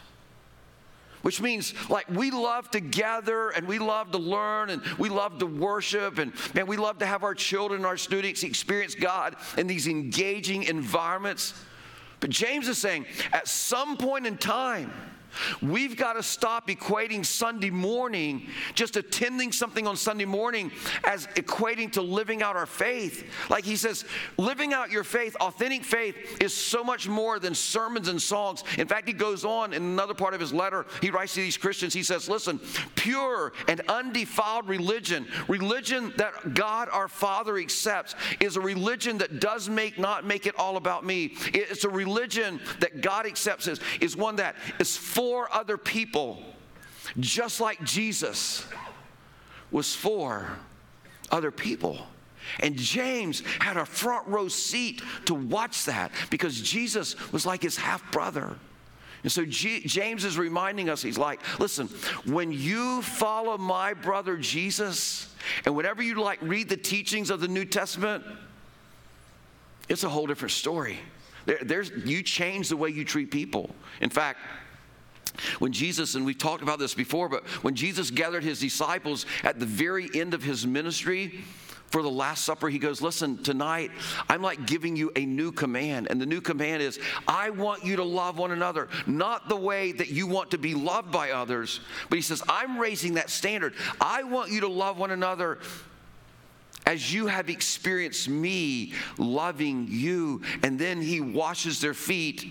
which 1.27 1.41
means 1.41 1.75
like 1.91 2.09
we 2.09 2.31
love 2.31 2.71
to 2.71 2.79
gather 2.79 3.49
and 3.49 3.67
we 3.67 3.81
love 3.81 4.13
to 4.13 4.17
learn 4.17 4.71
and 4.71 4.81
we 4.97 5.09
love 5.09 5.41
to 5.41 5.47
worship 5.47 6.19
and 6.19 6.33
man, 6.55 6.69
we 6.69 6.77
love 6.77 6.99
to 6.99 7.07
have 7.07 7.25
our 7.25 7.35
children, 7.35 7.85
our 7.85 7.97
students 7.97 8.45
experience 8.45 8.95
God 8.95 9.35
in 9.59 9.67
these 9.67 9.89
engaging 9.89 10.63
environments. 10.63 11.53
But 12.21 12.31
James 12.31 12.69
is 12.69 12.79
saying 12.79 13.07
at 13.33 13.49
some 13.49 13.97
point 13.97 14.25
in 14.25 14.37
time, 14.37 14.93
We've 15.61 15.97
got 15.97 16.15
to 16.15 16.23
stop 16.23 16.69
equating 16.69 17.25
Sunday 17.25 17.71
morning, 17.71 18.49
just 18.75 18.97
attending 18.97 19.53
something 19.53 19.87
on 19.87 19.97
Sunday 19.97 20.25
morning, 20.25 20.71
as 21.05 21.27
equating 21.29 21.93
to 21.93 22.03
living 22.03 22.43
out 22.43 22.57
our 22.57 22.67
faith. 22.67 23.25
Like 23.51 23.65
he 23.65 23.77
says, 23.77 24.05
living 24.39 24.73
out 24.73 24.91
your 24.91 25.05
faith, 25.05 25.37
authentic 25.37 25.85
faith, 25.85 26.41
is 26.41 26.55
so 26.55 26.83
much 26.83 27.09
more 27.09 27.39
than 27.39 27.55
sermons 27.55 28.09
and 28.09 28.21
songs. 28.21 28.65
In 28.79 28.87
fact, 28.87 29.07
he 29.07 29.15
goes 29.15 29.45
on 29.45 29.73
in 29.73 29.83
another 29.83 30.15
part 30.15 30.35
of 30.35 30.41
his 30.41 30.53
letter, 30.53 30.87
he 31.01 31.11
writes 31.11 31.35
to 31.35 31.41
these 31.41 31.57
Christians, 31.57 31.93
he 31.95 32.03
says, 32.03 32.29
Listen, 32.29 32.61
pure 32.95 33.53
and 33.69 33.81
undefiled 33.89 34.69
religion, 34.69 35.27
religion 35.49 36.13
that 36.17 36.55
God 36.55 36.89
our 36.93 37.09
Father 37.09 37.59
accepts, 37.59 38.15
is 38.41 38.57
a 38.57 38.61
religion 38.61 39.19
that 39.19 39.41
does 39.41 39.69
make 39.69 39.99
not 39.99 40.25
make 40.25 40.47
it 40.47 40.55
all 40.59 40.77
about 40.77 41.05
me. 41.05 41.35
It's 41.53 41.85
a 41.85 41.89
religion 41.89 42.61
that 42.81 43.01
God 43.01 43.27
accepts 43.27 43.67
is, 43.67 44.17
one 44.17 44.37
that 44.37 44.57
is 44.79 44.97
full 44.97 45.26
for 45.27 45.53
other 45.53 45.77
people, 45.77 46.41
just 47.19 47.61
like 47.61 47.83
Jesus 47.83 48.65
was 49.73 49.93
for 49.93 50.49
other 51.33 51.51
people. 51.51 51.99
And 52.61 52.77
James 52.77 53.43
had 53.59 53.77
a 53.77 53.85
front 53.85 54.29
row 54.29 54.47
seat 54.47 55.03
to 55.25 55.35
watch 55.35 55.87
that 55.87 56.13
because 56.31 56.61
Jesus 56.61 57.17
was 57.33 57.45
like 57.45 57.61
his 57.61 57.77
half 57.77 58.09
brother. 58.13 58.55
And 59.25 59.33
so 59.33 59.45
G- 59.45 59.81
James 59.81 60.25
is 60.25 60.39
reminding 60.39 60.89
us, 60.89 61.03
he's 61.03 61.19
like, 61.19 61.41
listen, 61.59 61.89
when 62.25 62.53
you 62.53 63.03
follow 63.03 63.59
my 63.59 63.95
brother 63.95 64.37
Jesus, 64.37 65.35
and 65.65 65.75
whenever 65.75 66.05
you 66.05 66.23
like 66.23 66.39
read 66.41 66.69
the 66.69 66.77
teachings 66.77 67.31
of 67.31 67.41
the 67.41 67.49
New 67.49 67.65
Testament, 67.65 68.23
it's 69.89 70.05
a 70.05 70.09
whole 70.09 70.29
different 70.29 70.53
story. 70.53 71.01
There, 71.47 71.59
there's, 71.63 71.91
you 72.05 72.23
change 72.23 72.69
the 72.69 72.77
way 72.77 72.91
you 72.91 73.05
treat 73.05 73.33
people. 73.33 73.71
In 74.01 74.11
fact, 74.11 74.39
When 75.59 75.73
Jesus, 75.73 76.15
and 76.15 76.25
we've 76.25 76.39
talked 76.39 76.63
about 76.63 76.79
this 76.79 76.95
before, 76.95 77.29
but 77.29 77.47
when 77.63 77.75
Jesus 77.75 78.11
gathered 78.11 78.45
his 78.45 78.61
disciples 78.61 79.27
at 79.43 79.59
the 79.59 79.67
very 79.67 80.09
end 80.15 80.35
of 80.35 80.43
his 80.43 80.67
ministry, 80.67 81.45
for 81.89 82.03
the 82.03 82.11
Last 82.11 82.45
Supper, 82.45 82.69
he 82.69 82.79
goes, 82.79 83.01
Listen, 83.01 83.43
tonight 83.43 83.91
I'm 84.29 84.43
like 84.43 84.67
giving 84.67 84.97
you 84.97 85.13
a 85.15 85.25
new 85.25 85.53
command. 85.53 86.09
And 86.11 86.21
the 86.21 86.27
new 86.27 86.41
command 86.41 86.83
is, 86.83 86.99
I 87.29 87.51
want 87.51 87.85
you 87.85 87.97
to 87.97 88.05
love 88.05 88.39
one 88.39 88.51
another, 88.51 88.89
not 89.07 89.49
the 89.49 89.57
way 89.57 89.93
that 89.93 90.09
you 90.09 90.27
want 90.27 90.51
to 90.51 90.59
be 90.59 90.75
loved 90.75 91.13
by 91.13 91.31
others. 91.31 91.81
But 92.11 92.17
he 92.17 92.23
says, 92.23 92.43
I'm 92.49 92.79
raising 92.79 93.15
that 93.15 93.31
standard. 93.31 93.75
I 94.01 94.25
want 94.25 94.51
you 94.51 94.61
to 94.63 94.69
love 94.69 94.99
one 94.99 95.13
another 95.13 95.59
as 96.85 97.13
you 97.13 97.27
have 97.27 97.49
experienced 97.51 98.29
me 98.29 98.93
loving 99.19 99.87
you. 99.89 100.43
And 100.63 100.79
then 100.79 101.01
he 101.01 101.21
washes 101.21 101.81
their 101.81 101.95
feet 101.95 102.47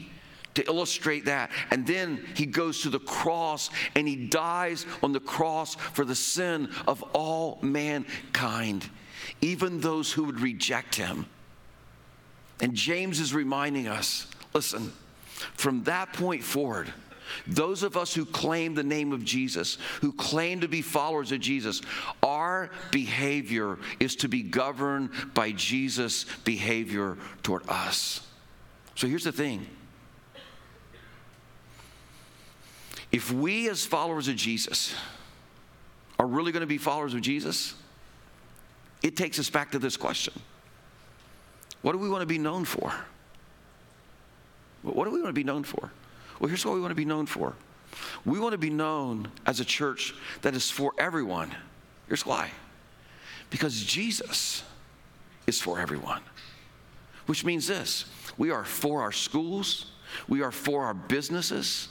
to 0.56 0.66
illustrate 0.66 1.26
that. 1.26 1.52
And 1.72 1.86
then 1.86 2.26
he 2.36 2.46
goes 2.46 2.82
to 2.82 2.90
the 2.90 3.00
cross 3.00 3.70
and 3.96 4.08
he 4.08 4.16
dies 4.28 4.86
on 5.04 5.12
the 5.12 5.20
cross 5.20 5.76
for 5.76 6.06
the 6.06 6.16
sin 6.16 6.70
of 6.88 7.04
all 7.14 7.60
mankind 7.62 8.90
even 9.42 9.80
those 9.80 10.12
who 10.12 10.24
would 10.26 10.40
reject 10.40 10.96
him. 10.96 11.26
And 12.62 12.74
James 12.74 13.20
is 13.20 13.34
reminding 13.34 13.88
us 13.88 14.28
listen, 14.54 14.94
from 15.56 15.84
that 15.84 16.14
point 16.14 16.44
forward, 16.44 16.92
those 17.46 17.84
of 17.84 17.98
us 17.98 18.14
who 18.14 18.24
claim 18.24 18.74
the 18.74 18.84
name 18.84 19.12
of 19.12 19.26
Jesus, 19.26 19.78
who 20.00 20.14
claim 20.14 20.62
to 20.62 20.68
be 20.68 20.82
followers 20.82 21.32
of 21.34 21.42
Jesus, 21.42 21.82
our 22.24 22.70
behavior 22.92 23.78
is 24.00 24.16
to 24.18 24.30
be 24.30 24.42
governed 24.42 25.10
by 25.34 25.52
Jesus' 25.52 26.26
behavior 26.46 27.18
toward 27.44 27.68
us. 27.68 28.26
So 28.96 29.08
here's 29.08 29.26
the 29.26 29.34
thing 29.34 29.68
if 33.16 33.32
we, 33.32 33.70
as 33.70 33.86
followers 33.86 34.28
of 34.28 34.36
Jesus, 34.36 34.94
are 36.20 36.28
really 36.28 36.52
going 36.52 36.60
to 36.60 36.68
be 36.68 36.78
followers 36.78 37.14
of 37.14 37.22
Jesus, 37.22 37.74
it 39.02 39.16
takes 39.16 39.40
us 39.40 39.50
back 39.50 39.72
to 39.72 39.80
this 39.80 39.96
question 39.96 40.34
What 41.82 41.94
do 41.94 41.98
we 41.98 42.10
want 42.10 42.24
to 42.24 42.26
be 42.26 42.38
known 42.38 42.66
for? 42.66 42.94
What 44.82 45.06
do 45.06 45.12
we 45.12 45.22
want 45.22 45.30
to 45.30 45.34
be 45.34 45.46
known 45.46 45.64
for? 45.64 45.94
Well, 46.42 46.50
here's 46.50 46.66
what 46.66 46.76
we 46.76 46.82
want 46.82 46.92
to 46.92 46.96
be 46.96 47.06
known 47.06 47.26
for. 47.26 47.54
We 48.26 48.38
want 48.38 48.52
to 48.52 48.58
be 48.58 48.70
known 48.70 49.30
as 49.46 49.62
a 49.62 49.66
church 49.66 50.14
that 50.42 50.54
is 50.54 50.70
for 50.70 50.92
everyone. 50.98 51.56
Here's 52.10 52.26
why 52.26 52.52
because 53.50 53.82
Jesus 53.82 54.62
is 55.48 55.62
for 55.62 55.80
everyone, 55.80 56.22
which 57.28 57.46
means 57.46 57.66
this 57.66 58.04
we 58.38 58.52
are 58.52 58.66
for 58.66 59.04
our 59.04 59.14
schools, 59.14 59.92
we 60.28 60.42
are 60.42 60.52
for 60.52 60.84
our 60.84 60.94
businesses, 60.94 61.88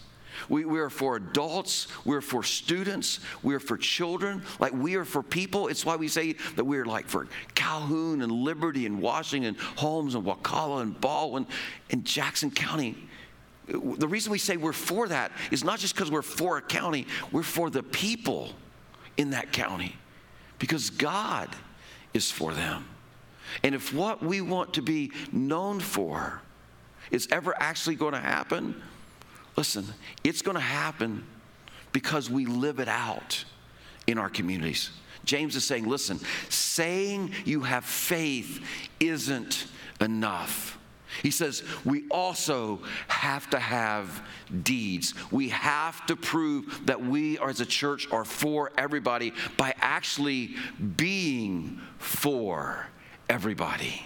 we, 0.49 0.65
we 0.65 0.79
are 0.79 0.91
for 0.91 1.17
adults, 1.17 1.89
we're 2.05 2.21
for 2.21 2.43
students, 2.43 3.21
we're 3.43 3.61
for 3.61 3.77
children, 3.77 4.43
like 4.61 4.73
we 4.73 4.97
are 4.97 5.05
for 5.05 5.23
people. 5.23 5.69
It's 5.69 5.85
why 5.85 5.97
we 5.97 6.09
say 6.09 6.35
that 6.57 6.65
we're 6.65 6.85
like 6.85 7.07
for 7.09 7.29
Calhoun 7.55 8.23
and 8.23 8.31
Liberty 8.31 8.87
and 8.87 9.01
Washington, 9.01 9.57
Holmes 9.77 10.15
and 10.15 10.25
Wakulla 10.25 10.83
and 10.83 11.01
Baldwin 11.01 11.47
and 11.91 12.05
Jackson 12.05 12.51
County. 12.51 12.97
The 13.67 14.09
reason 14.09 14.31
we 14.31 14.39
say 14.39 14.57
we're 14.57 14.73
for 14.73 15.09
that 15.09 15.33
is 15.51 15.65
not 15.65 15.79
just 15.79 15.95
because 15.95 16.11
we're 16.11 16.23
for 16.23 16.59
a 16.59 16.63
county, 16.63 17.07
we're 17.33 17.43
for 17.43 17.71
the 17.71 17.83
people 17.83 18.51
in 19.17 19.31
that 19.31 19.53
county 19.53 19.97
because 20.59 20.91
God 20.91 21.49
is 22.13 22.31
for 22.31 22.53
them. 22.53 22.85
And 23.63 23.75
if 23.75 23.93
what 23.93 24.23
we 24.23 24.41
want 24.41 24.75
to 24.75 24.83
be 24.83 25.13
known 25.33 25.81
for 25.81 26.41
is 27.11 27.29
ever 27.31 27.55
actually 27.59 27.97
going 27.97 28.15
to 28.15 28.21
happen, 28.21 28.81
Listen, 29.57 29.87
it's 30.23 30.43
going 30.43 30.57
to 30.57 30.61
happen 30.61 31.25
because 31.93 32.29
we 32.29 32.47
live 32.47 32.81
it 32.81 32.89
out 32.89 33.45
in 34.07 34.19
our 34.19 34.29
communities. 34.29 34.91
James 35.25 35.57
is 35.57 35.65
saying, 35.65 35.89
listen, 35.89 36.21
saying 36.49 37.33
you 37.45 37.61
have 37.61 37.85
faith 37.85 38.65
isn't 39.01 39.67
enough. 40.01 40.79
He 41.23 41.31
says, 41.31 41.63
we 41.85 42.09
also 42.11 42.81
have 43.07 43.49
to 43.51 43.59
have 43.59 44.27
deeds. 44.65 45.15
We 45.31 45.51
have 45.51 46.05
to 46.07 46.17
prove 46.17 46.87
that 46.87 47.01
we, 47.01 47.39
as 47.39 47.61
a 47.61 47.67
church, 47.67 48.11
are 48.11 48.25
for 48.25 48.73
everybody 48.77 49.33
by 49.57 49.75
actually 49.79 50.57
being 50.97 51.81
for 51.99 52.87
everybody. 53.29 54.03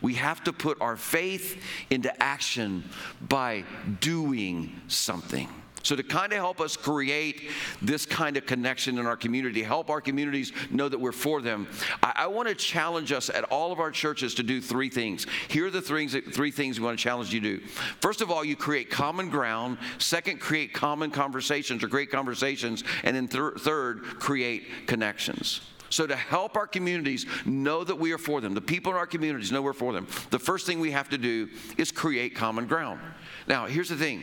We 0.00 0.14
have 0.14 0.42
to 0.44 0.52
put 0.52 0.80
our 0.80 0.96
faith 0.96 1.62
into 1.90 2.22
action 2.22 2.84
by 3.28 3.64
doing 4.00 4.80
something. 4.88 5.48
So, 5.82 5.96
to 5.96 6.02
kind 6.02 6.32
of 6.32 6.38
help 6.38 6.60
us 6.60 6.76
create 6.76 7.50
this 7.80 8.04
kind 8.04 8.36
of 8.36 8.44
connection 8.44 8.98
in 8.98 9.06
our 9.06 9.16
community, 9.16 9.62
help 9.62 9.88
our 9.88 10.00
communities 10.00 10.52
know 10.70 10.88
that 10.88 11.00
we're 11.00 11.12
for 11.12 11.40
them, 11.40 11.68
I, 12.02 12.12
I 12.16 12.26
want 12.26 12.48
to 12.48 12.54
challenge 12.54 13.12
us 13.12 13.30
at 13.30 13.44
all 13.44 13.72
of 13.72 13.80
our 13.80 13.90
churches 13.90 14.34
to 14.34 14.42
do 14.42 14.60
three 14.60 14.90
things. 14.90 15.26
Here 15.48 15.66
are 15.66 15.70
the 15.70 15.80
three, 15.80 16.06
three 16.06 16.50
things 16.50 16.78
we 16.78 16.84
want 16.84 16.98
to 16.98 17.02
challenge 17.02 17.32
you 17.32 17.40
to 17.40 17.58
do. 17.58 17.66
First 18.00 18.20
of 18.20 18.30
all, 18.30 18.44
you 18.44 18.56
create 18.56 18.90
common 18.90 19.30
ground. 19.30 19.78
Second, 19.98 20.38
create 20.38 20.74
common 20.74 21.10
conversations 21.10 21.82
or 21.82 21.88
great 21.88 22.10
conversations. 22.10 22.84
And 23.02 23.16
then 23.16 23.26
thir- 23.26 23.56
third, 23.56 24.02
create 24.20 24.86
connections. 24.86 25.62
So, 25.90 26.06
to 26.06 26.16
help 26.16 26.56
our 26.56 26.68
communities 26.68 27.26
know 27.44 27.82
that 27.84 27.98
we 27.98 28.12
are 28.12 28.18
for 28.18 28.40
them, 28.40 28.54
the 28.54 28.60
people 28.60 28.92
in 28.92 28.98
our 28.98 29.06
communities 29.06 29.50
know 29.50 29.60
we're 29.60 29.72
for 29.72 29.92
them, 29.92 30.06
the 30.30 30.38
first 30.38 30.64
thing 30.64 30.78
we 30.78 30.92
have 30.92 31.08
to 31.10 31.18
do 31.18 31.48
is 31.76 31.90
create 31.90 32.34
common 32.34 32.66
ground. 32.66 33.00
Now, 33.48 33.66
here's 33.66 33.88
the 33.88 33.96
thing 33.96 34.22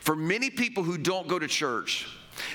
for 0.00 0.16
many 0.16 0.50
people 0.50 0.82
who 0.82 0.96
don't 0.96 1.28
go 1.28 1.38
to 1.38 1.48
church, 1.48 2.06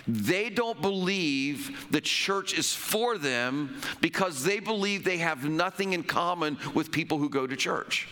they 0.08 0.50
don't 0.50 0.82
believe 0.82 1.88
the 1.92 2.02
church 2.02 2.58
is 2.58 2.74
for 2.74 3.18
them 3.18 3.82
because 4.02 4.44
they 4.44 4.60
believe 4.60 5.04
they 5.04 5.18
have 5.18 5.44
nothing 5.44 5.94
in 5.94 6.04
common 6.04 6.58
with 6.74 6.92
people 6.92 7.18
who 7.18 7.30
go 7.30 7.46
to 7.46 7.56
church. 7.56 8.08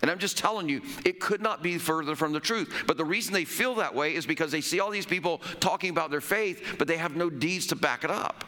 And 0.00 0.10
I'm 0.10 0.18
just 0.18 0.36
telling 0.36 0.68
you, 0.68 0.82
it 1.04 1.20
could 1.20 1.40
not 1.40 1.62
be 1.62 1.78
further 1.78 2.16
from 2.16 2.32
the 2.32 2.40
truth. 2.40 2.84
But 2.88 2.96
the 2.96 3.04
reason 3.04 3.32
they 3.32 3.44
feel 3.44 3.76
that 3.76 3.94
way 3.94 4.14
is 4.16 4.26
because 4.26 4.50
they 4.50 4.60
see 4.60 4.80
all 4.80 4.90
these 4.90 5.06
people 5.06 5.38
talking 5.60 5.90
about 5.90 6.10
their 6.10 6.20
faith, 6.20 6.74
but 6.76 6.88
they 6.88 6.96
have 6.96 7.14
no 7.14 7.30
deeds 7.30 7.68
to 7.68 7.76
back 7.76 8.02
it 8.02 8.10
up. 8.10 8.44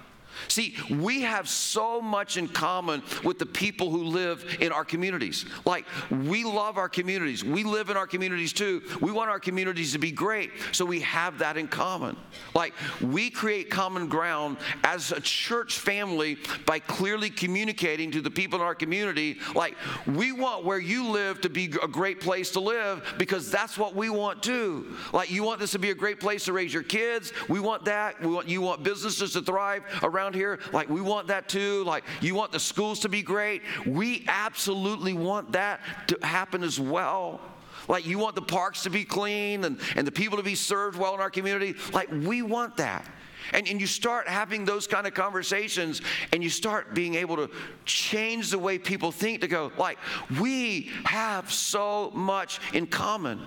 See, 0.48 0.76
we 0.90 1.22
have 1.22 1.48
so 1.48 2.00
much 2.00 2.36
in 2.36 2.48
common 2.48 3.02
with 3.22 3.38
the 3.38 3.46
people 3.46 3.90
who 3.90 4.04
live 4.04 4.58
in 4.60 4.72
our 4.72 4.84
communities. 4.84 5.46
Like, 5.64 5.86
we 6.10 6.44
love 6.44 6.78
our 6.78 6.88
communities. 6.88 7.44
We 7.44 7.64
live 7.64 7.90
in 7.90 7.96
our 7.96 8.06
communities 8.06 8.52
too. 8.52 8.82
We 9.00 9.12
want 9.12 9.30
our 9.30 9.40
communities 9.40 9.92
to 9.92 9.98
be 9.98 10.10
great, 10.10 10.50
so 10.72 10.84
we 10.84 11.00
have 11.00 11.38
that 11.38 11.56
in 11.56 11.68
common. 11.68 12.16
Like, 12.54 12.74
we 13.00 13.30
create 13.30 13.70
common 13.70 14.08
ground 14.08 14.58
as 14.82 15.12
a 15.12 15.20
church 15.20 15.78
family 15.78 16.38
by 16.66 16.78
clearly 16.78 17.30
communicating 17.30 18.10
to 18.12 18.20
the 18.20 18.30
people 18.30 18.60
in 18.60 18.64
our 18.64 18.74
community, 18.74 19.38
like, 19.54 19.76
we 20.06 20.32
want 20.32 20.64
where 20.64 20.78
you 20.78 21.08
live 21.08 21.40
to 21.42 21.48
be 21.48 21.66
a 21.82 21.88
great 21.88 22.20
place 22.20 22.50
to 22.52 22.60
live 22.60 23.14
because 23.18 23.50
that's 23.50 23.76
what 23.76 23.94
we 23.94 24.08
want 24.08 24.42
too. 24.42 24.96
Like, 25.12 25.30
you 25.30 25.42
want 25.42 25.60
this 25.60 25.72
to 25.72 25.78
be 25.78 25.90
a 25.90 25.94
great 25.94 26.20
place 26.20 26.44
to 26.46 26.52
raise 26.52 26.72
your 26.72 26.82
kids. 26.82 27.32
We 27.48 27.60
want 27.60 27.84
that. 27.84 28.20
We 28.20 28.28
want, 28.28 28.48
you 28.48 28.60
want 28.60 28.82
businesses 28.82 29.32
to 29.34 29.42
thrive 29.42 29.82
around 30.02 30.23
around 30.24 30.34
here, 30.34 30.58
like 30.72 30.88
we 30.88 31.00
want 31.00 31.28
that 31.28 31.48
too. 31.48 31.84
Like 31.84 32.04
you 32.20 32.34
want 32.34 32.52
the 32.52 32.60
schools 32.60 33.00
to 33.00 33.08
be 33.08 33.22
great. 33.22 33.62
We 33.86 34.24
absolutely 34.28 35.12
want 35.12 35.52
that 35.52 35.80
to 36.08 36.18
happen 36.22 36.62
as 36.62 36.80
well. 36.80 37.40
Like 37.88 38.06
you 38.06 38.18
want 38.18 38.34
the 38.34 38.42
parks 38.42 38.82
to 38.84 38.90
be 38.90 39.04
clean 39.04 39.64
and, 39.64 39.78
and 39.96 40.06
the 40.06 40.12
people 40.12 40.38
to 40.38 40.42
be 40.42 40.54
served 40.54 40.98
well 40.98 41.14
in 41.14 41.20
our 41.20 41.30
community. 41.30 41.74
Like 41.92 42.10
we 42.10 42.42
want 42.42 42.76
that. 42.78 43.06
And, 43.52 43.68
and 43.68 43.78
you 43.78 43.86
start 43.86 44.26
having 44.26 44.64
those 44.64 44.86
kind 44.86 45.06
of 45.06 45.12
conversations 45.12 46.00
and 46.32 46.42
you 46.42 46.48
start 46.48 46.94
being 46.94 47.14
able 47.16 47.36
to 47.36 47.50
change 47.84 48.50
the 48.50 48.58
way 48.58 48.78
people 48.78 49.12
think 49.12 49.42
to 49.42 49.48
go, 49.48 49.70
like, 49.76 49.98
we 50.40 50.90
have 51.04 51.52
so 51.52 52.10
much 52.14 52.58
in 52.72 52.86
common. 52.86 53.38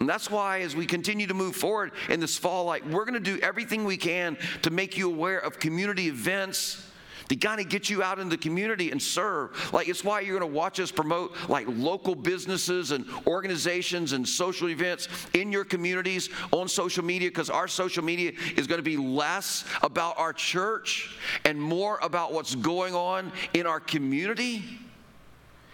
And 0.00 0.08
that's 0.08 0.30
why, 0.30 0.60
as 0.60 0.74
we 0.74 0.86
continue 0.86 1.26
to 1.26 1.34
move 1.34 1.54
forward 1.54 1.92
in 2.08 2.20
this 2.20 2.36
fall, 2.36 2.64
like 2.64 2.84
we're 2.86 3.04
going 3.04 3.14
to 3.14 3.20
do 3.20 3.38
everything 3.40 3.84
we 3.84 3.98
can 3.98 4.38
to 4.62 4.70
make 4.70 4.96
you 4.96 5.10
aware 5.10 5.38
of 5.38 5.58
community 5.58 6.08
events 6.08 6.86
to 7.30 7.36
kind 7.36 7.60
of 7.60 7.68
get 7.68 7.88
you 7.88 8.02
out 8.02 8.18
in 8.18 8.28
the 8.28 8.36
community 8.36 8.90
and 8.90 9.00
serve. 9.00 9.72
Like 9.72 9.88
it's 9.88 10.02
why 10.02 10.20
you're 10.20 10.36
going 10.36 10.50
to 10.50 10.56
watch 10.56 10.80
us 10.80 10.90
promote 10.90 11.36
like 11.48 11.64
local 11.68 12.16
businesses 12.16 12.90
and 12.90 13.06
organizations 13.24 14.12
and 14.12 14.28
social 14.28 14.68
events 14.68 15.06
in 15.32 15.52
your 15.52 15.64
communities 15.64 16.28
on 16.50 16.66
social 16.66 17.04
media 17.04 17.28
because 17.28 17.48
our 17.48 17.68
social 17.68 18.02
media 18.02 18.32
is 18.56 18.66
going 18.66 18.80
to 18.80 18.82
be 18.82 18.96
less 18.96 19.64
about 19.82 20.18
our 20.18 20.32
church 20.32 21.16
and 21.44 21.60
more 21.60 22.00
about 22.02 22.32
what's 22.32 22.56
going 22.56 22.96
on 22.96 23.30
in 23.54 23.64
our 23.64 23.78
community. 23.78 24.64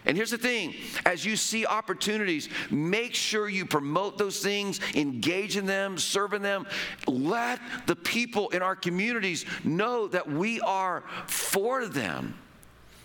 And 0.07 0.17
here's 0.17 0.31
the 0.31 0.39
thing 0.39 0.75
as 1.05 1.25
you 1.25 1.37
see 1.37 1.67
opportunities, 1.67 2.49
make 2.71 3.15
sure 3.15 3.49
you 3.49 3.67
promote 3.67 4.17
those 4.17 4.39
things, 4.41 4.81
engage 4.95 5.57
in 5.57 5.67
them, 5.67 5.99
serve 5.99 6.33
in 6.33 6.43
them. 6.43 6.67
Let 7.07 7.61
the 7.87 7.97
people 7.97 8.49
in 8.51 8.63
our 8.63 8.77
communities 8.77 9.45
know 9.65 10.07
that 10.09 10.29
we 10.31 10.61
are 10.61 11.03
for 11.27 11.87
them. 11.87 12.39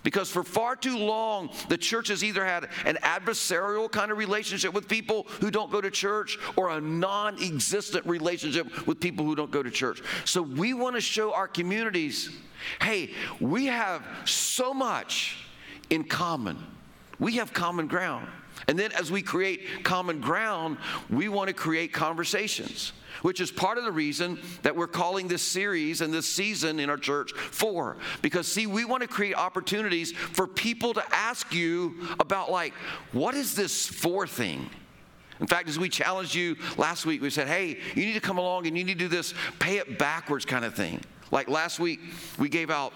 Because 0.03 0.31
for 0.31 0.43
far 0.43 0.75
too 0.75 0.97
long, 0.97 1.51
the 1.69 1.77
church 1.77 2.07
has 2.07 2.23
either 2.23 2.43
had 2.43 2.69
an 2.85 2.97
adversarial 3.03 3.91
kind 3.91 4.11
of 4.11 4.17
relationship 4.17 4.73
with 4.73 4.87
people 4.87 5.27
who 5.39 5.51
don't 5.51 5.71
go 5.71 5.79
to 5.79 5.91
church 5.91 6.39
or 6.55 6.69
a 6.69 6.81
non 6.81 7.35
existent 7.41 8.05
relationship 8.07 8.87
with 8.87 8.99
people 8.99 9.25
who 9.25 9.35
don't 9.35 9.51
go 9.51 9.61
to 9.61 9.69
church. 9.69 10.01
So 10.25 10.41
we 10.41 10.73
want 10.73 10.95
to 10.95 11.01
show 11.01 11.33
our 11.33 11.47
communities 11.47 12.29
hey, 12.79 13.09
we 13.39 13.65
have 13.65 14.05
so 14.25 14.71
much 14.71 15.43
in 15.89 16.03
common. 16.03 16.57
We 17.21 17.33
have 17.33 17.53
common 17.53 17.87
ground. 17.87 18.27
And 18.67 18.77
then 18.77 18.91
as 18.93 19.11
we 19.11 19.21
create 19.21 19.83
common 19.83 20.19
ground, 20.19 20.77
we 21.09 21.29
want 21.29 21.47
to 21.47 21.53
create 21.53 21.93
conversations, 21.93 22.93
which 23.21 23.39
is 23.39 23.51
part 23.51 23.77
of 23.77 23.83
the 23.83 23.91
reason 23.91 24.39
that 24.63 24.75
we're 24.75 24.87
calling 24.87 25.27
this 25.27 25.43
series 25.43 26.01
and 26.01 26.11
this 26.11 26.25
season 26.25 26.79
in 26.79 26.89
our 26.89 26.97
church 26.97 27.31
for. 27.31 27.97
Because, 28.23 28.47
see, 28.47 28.65
we 28.65 28.85
want 28.85 29.01
to 29.03 29.07
create 29.07 29.35
opportunities 29.35 30.11
for 30.11 30.47
people 30.47 30.93
to 30.95 31.03
ask 31.15 31.53
you 31.53 31.95
about, 32.19 32.51
like, 32.51 32.73
what 33.11 33.35
is 33.35 33.55
this 33.55 33.87
for 33.87 34.25
thing? 34.25 34.67
In 35.39 35.47
fact, 35.47 35.69
as 35.69 35.77
we 35.77 35.89
challenged 35.89 36.33
you 36.33 36.55
last 36.77 37.05
week, 37.05 37.21
we 37.21 37.29
said, 37.29 37.47
hey, 37.47 37.77
you 37.95 38.05
need 38.05 38.13
to 38.13 38.19
come 38.19 38.39
along 38.39 38.65
and 38.65 38.75
you 38.75 38.83
need 38.83 38.97
to 38.97 38.99
do 38.99 39.07
this 39.07 39.33
pay 39.59 39.77
it 39.77 39.99
backwards 39.99 40.45
kind 40.45 40.65
of 40.65 40.73
thing. 40.73 40.99
Like 41.31 41.49
last 41.49 41.79
week, 41.79 41.99
we 42.37 42.49
gave 42.49 42.71
out 42.71 42.93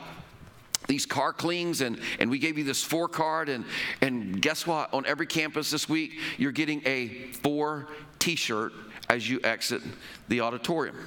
these 0.88 1.06
car 1.06 1.34
clings 1.34 1.82
and, 1.82 2.00
and 2.20 2.30
we 2.30 2.40
gave 2.40 2.58
you 2.58 2.64
this 2.64 2.84
for 2.84 3.08
card 3.08 3.50
and, 3.50 3.66
and 4.02 4.42
guess 4.42 4.68
what? 4.68 4.94
On 4.94 5.06
every 5.06 5.26
campus 5.26 5.72
this 5.72 5.90
week 5.90 6.20
you're 6.38 6.52
getting 6.52 6.82
a 6.86 7.08
for 7.32 7.88
t-shirt 8.20 8.74
as 9.10 9.30
you 9.30 9.40
exit 9.44 9.82
the 10.28 10.42
auditorium. 10.42 10.98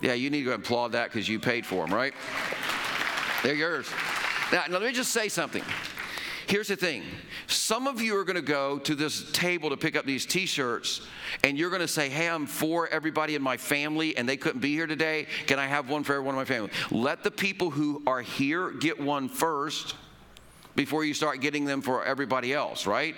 Yeah 0.00 0.14
you 0.14 0.30
need 0.30 0.44
to 0.44 0.52
applaud 0.52 0.92
that 0.92 1.10
because 1.10 1.28
you 1.28 1.38
paid 1.38 1.66
for 1.66 1.84
them 1.84 1.94
right? 1.94 2.14
They're 3.42 3.54
yours. 3.54 3.88
Now, 4.52 4.64
now 4.68 4.78
let 4.78 4.82
me 4.82 4.92
just 4.92 5.12
say 5.12 5.28
something 5.28 5.62
Here's 6.46 6.68
the 6.68 6.76
thing 6.76 7.02
some 7.48 7.86
of 7.86 8.00
you 8.00 8.16
are 8.16 8.24
going 8.24 8.36
to 8.36 8.42
go 8.42 8.78
to 8.80 8.94
this 8.94 9.30
table 9.32 9.70
to 9.70 9.76
pick 9.76 9.96
up 9.96 10.06
these 10.06 10.24
t 10.24 10.46
shirts, 10.46 11.02
and 11.42 11.58
you're 11.58 11.70
going 11.70 11.82
to 11.82 11.88
say, 11.88 12.08
Hey, 12.08 12.28
I'm 12.28 12.46
for 12.46 12.88
everybody 12.88 13.34
in 13.34 13.42
my 13.42 13.56
family, 13.56 14.16
and 14.16 14.28
they 14.28 14.36
couldn't 14.36 14.60
be 14.60 14.72
here 14.72 14.86
today. 14.86 15.26
Can 15.46 15.58
I 15.58 15.66
have 15.66 15.90
one 15.90 16.04
for 16.04 16.12
everyone 16.12 16.34
in 16.34 16.40
my 16.40 16.44
family? 16.44 16.70
Let 16.90 17.24
the 17.24 17.30
people 17.30 17.70
who 17.70 18.02
are 18.06 18.22
here 18.22 18.70
get 18.70 19.00
one 19.00 19.28
first 19.28 19.96
before 20.76 21.04
you 21.04 21.14
start 21.14 21.40
getting 21.40 21.64
them 21.64 21.80
for 21.80 22.04
everybody 22.04 22.52
else, 22.52 22.86
right? 22.86 23.16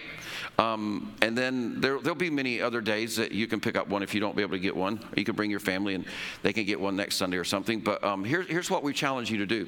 Um, 0.58 1.12
and 1.20 1.36
then 1.36 1.80
there, 1.80 1.98
will 1.98 2.14
be 2.14 2.30
many 2.30 2.60
other 2.62 2.80
days 2.80 3.16
that 3.16 3.32
you 3.32 3.46
can 3.48 3.60
pick 3.60 3.76
up 3.76 3.88
one 3.88 4.02
if 4.02 4.14
you 4.14 4.20
don't 4.20 4.36
be 4.36 4.42
able 4.42 4.52
to 4.52 4.60
get 4.60 4.76
one. 4.76 5.04
You 5.16 5.24
can 5.24 5.34
bring 5.34 5.50
your 5.50 5.60
family 5.60 5.94
and 5.94 6.04
they 6.42 6.52
can 6.52 6.64
get 6.64 6.80
one 6.80 6.96
next 6.96 7.16
Sunday 7.16 7.36
or 7.36 7.44
something. 7.44 7.80
But 7.80 8.02
um, 8.04 8.24
here, 8.24 8.42
here's 8.42 8.70
what 8.70 8.84
we 8.84 8.92
challenge 8.92 9.30
you 9.30 9.38
to 9.38 9.46
do 9.46 9.66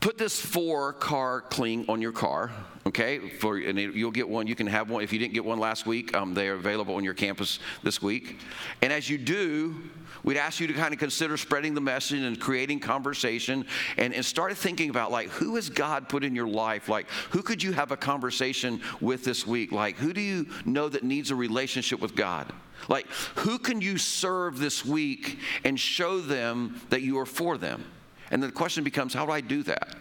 put 0.00 0.18
this 0.18 0.40
for 0.40 0.92
car 0.92 1.40
cling 1.42 1.84
on 1.88 2.00
your 2.00 2.12
car 2.12 2.50
okay? 2.88 3.28
For 3.28 3.58
and 3.58 3.78
you'll 3.78 4.10
get 4.10 4.28
one 4.28 4.46
you 4.46 4.54
can 4.54 4.66
have 4.66 4.90
one. 4.90 5.02
If 5.02 5.12
you 5.12 5.18
didn't 5.18 5.34
get 5.34 5.44
one 5.44 5.58
last 5.58 5.86
week 5.86 6.16
um, 6.16 6.34
they 6.34 6.48
are 6.48 6.54
available 6.54 6.96
on 6.96 7.04
your 7.04 7.14
campus 7.14 7.60
this 7.82 8.02
week. 8.02 8.38
And 8.82 8.92
as 8.92 9.08
you 9.08 9.18
do 9.18 9.76
we'd 10.24 10.36
ask 10.36 10.58
you 10.58 10.66
to 10.66 10.72
kind 10.72 10.92
of 10.92 10.98
consider 10.98 11.36
spreading 11.36 11.74
the 11.74 11.80
message 11.80 12.22
and 12.22 12.40
creating 12.40 12.80
conversation 12.80 13.64
and, 13.96 14.12
and 14.12 14.24
start 14.24 14.56
thinking 14.56 14.90
about 14.90 15.12
like 15.12 15.28
who 15.28 15.54
has 15.54 15.70
god 15.70 16.08
put 16.08 16.24
in 16.24 16.34
your 16.34 16.48
life? 16.48 16.88
Like 16.88 17.08
who 17.30 17.42
could 17.42 17.62
you 17.62 17.72
have 17.72 17.92
a 17.92 17.96
conversation 17.96 18.80
with 19.00 19.24
this 19.24 19.46
week? 19.46 19.70
Like 19.70 19.96
who 19.96 20.12
do 20.12 20.20
you 20.20 20.46
know 20.64 20.88
that 20.88 21.04
needs 21.04 21.30
a 21.30 21.36
relationship 21.36 22.00
with 22.00 22.16
god? 22.16 22.52
Like 22.88 23.06
who 23.36 23.58
can 23.58 23.80
you 23.80 23.98
serve 23.98 24.58
this 24.58 24.84
week 24.84 25.38
and 25.64 25.78
show 25.78 26.20
them 26.20 26.80
that 26.90 27.02
you 27.02 27.18
are 27.18 27.26
for 27.26 27.58
them 27.58 27.84
and 28.30 28.42
then 28.42 28.50
the 28.50 28.56
question 28.56 28.84
becomes, 28.84 29.14
how 29.14 29.26
do 29.26 29.32
I 29.32 29.40
do 29.40 29.62
that? 29.64 29.96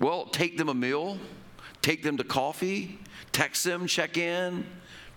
Well, 0.00 0.26
take 0.26 0.58
them 0.58 0.68
a 0.68 0.74
meal, 0.74 1.18
take 1.82 2.02
them 2.02 2.16
to 2.16 2.24
coffee, 2.24 2.98
text 3.32 3.64
them, 3.64 3.86
check 3.86 4.16
in, 4.16 4.66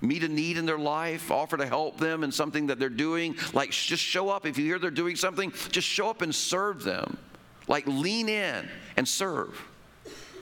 meet 0.02 0.24
a 0.24 0.28
need 0.28 0.58
in 0.58 0.66
their 0.66 0.78
life, 0.78 1.32
offer 1.32 1.58
to 1.58 1.66
help 1.66 1.98
them 1.98 2.24
in 2.24 2.32
something 2.32 2.68
that 2.68 2.80
they're 2.80 2.90
doing. 2.90 3.36
Like, 3.54 3.72
just 3.72 4.04
show 4.04 4.30
up. 4.30 4.46
If 4.46 4.58
you 4.58 4.66
hear 4.66 4.80
they're 4.80 4.92
doing 4.92 5.16
something, 5.16 5.52
just 5.72 5.88
show 5.88 6.10
up 6.10 6.22
and 6.22 6.34
serve 6.34 6.84
them. 6.84 7.18
Like, 7.68 7.86
lean 7.88 8.30
in 8.30 8.68
and 8.98 9.08
serve. 9.08 9.62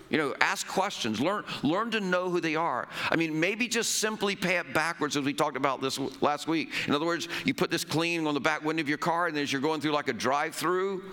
You 0.09 0.17
know, 0.17 0.35
ask 0.39 0.65
questions, 0.67 1.19
learn, 1.19 1.43
learn 1.63 1.91
to 1.91 1.99
know 1.99 2.29
who 2.29 2.39
they 2.39 2.55
are. 2.55 2.87
I 3.09 3.17
mean, 3.17 3.37
maybe 3.37 3.67
just 3.67 3.95
simply 3.95 4.37
pay 4.37 4.57
it 4.57 4.73
backwards 4.73 5.17
as 5.17 5.25
we 5.25 5.33
talked 5.33 5.57
about 5.57 5.81
this 5.81 5.99
last 6.21 6.47
week. 6.47 6.71
In 6.87 6.93
other 6.93 7.05
words, 7.05 7.27
you 7.43 7.53
put 7.53 7.69
this 7.69 7.83
clean 7.83 8.25
on 8.25 8.33
the 8.33 8.39
back 8.39 8.63
window 8.63 8.81
of 8.81 8.87
your 8.87 8.97
car, 8.97 9.27
and 9.27 9.37
as 9.37 9.51
you're 9.51 9.61
going 9.61 9.81
through 9.81 9.91
like 9.91 10.07
a 10.07 10.13
drive 10.13 10.55
through, 10.55 11.03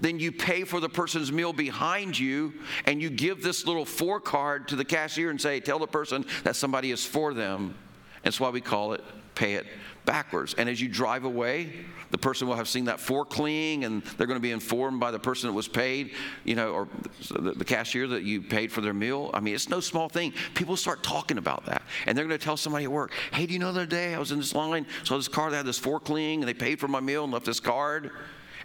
then 0.00 0.18
you 0.18 0.32
pay 0.32 0.64
for 0.64 0.80
the 0.80 0.88
person's 0.88 1.30
meal 1.30 1.52
behind 1.52 2.18
you 2.18 2.54
and 2.86 3.00
you 3.00 3.10
give 3.10 3.42
this 3.42 3.66
little 3.66 3.84
for 3.84 4.20
card 4.20 4.68
to 4.68 4.76
the 4.76 4.84
cashier 4.84 5.30
and 5.30 5.40
say, 5.40 5.60
Tell 5.60 5.78
the 5.78 5.86
person 5.86 6.24
that 6.44 6.56
somebody 6.56 6.90
is 6.90 7.04
for 7.04 7.34
them. 7.34 7.74
That's 8.22 8.40
why 8.40 8.50
we 8.50 8.60
call 8.60 8.92
it 8.92 9.04
pay 9.40 9.54
it 9.54 9.66
backwards. 10.04 10.54
And 10.58 10.68
as 10.68 10.80
you 10.82 10.88
drive 10.88 11.24
away, 11.24 11.72
the 12.10 12.18
person 12.18 12.46
will 12.46 12.56
have 12.56 12.68
seen 12.68 12.84
that 12.86 13.00
for 13.00 13.24
cling 13.24 13.84
and 13.84 14.02
they're 14.18 14.26
going 14.26 14.38
to 14.38 14.42
be 14.42 14.50
informed 14.50 15.00
by 15.00 15.10
the 15.10 15.18
person 15.18 15.48
that 15.48 15.54
was 15.54 15.68
paid, 15.68 16.12
you 16.44 16.54
know, 16.54 16.72
or 16.72 16.88
the, 17.30 17.64
cashier 17.64 18.06
that 18.08 18.22
you 18.22 18.42
paid 18.42 18.70
for 18.70 18.82
their 18.82 18.92
meal. 18.92 19.30
I 19.32 19.40
mean, 19.40 19.54
it's 19.54 19.70
no 19.70 19.80
small 19.80 20.10
thing. 20.10 20.34
People 20.54 20.76
start 20.76 21.02
talking 21.02 21.38
about 21.38 21.64
that. 21.66 21.82
And 22.06 22.18
they're 22.18 22.26
going 22.26 22.38
to 22.38 22.44
tell 22.44 22.58
somebody 22.58 22.84
at 22.84 22.92
work, 22.92 23.12
hey, 23.32 23.46
do 23.46 23.54
you 23.54 23.58
know 23.58 23.72
the 23.72 23.80
other 23.80 23.86
day 23.86 24.14
I 24.14 24.18
was 24.18 24.32
in 24.32 24.38
this 24.38 24.54
line, 24.54 24.84
saw 25.04 25.16
this 25.16 25.28
car 25.28 25.50
that 25.50 25.56
had 25.58 25.66
this 25.66 25.78
for 25.78 26.00
cling 26.00 26.40
and 26.40 26.48
they 26.48 26.54
paid 26.54 26.80
for 26.80 26.88
my 26.88 27.00
meal 27.00 27.24
and 27.24 27.32
left 27.32 27.46
this 27.46 27.60
card? 27.60 28.10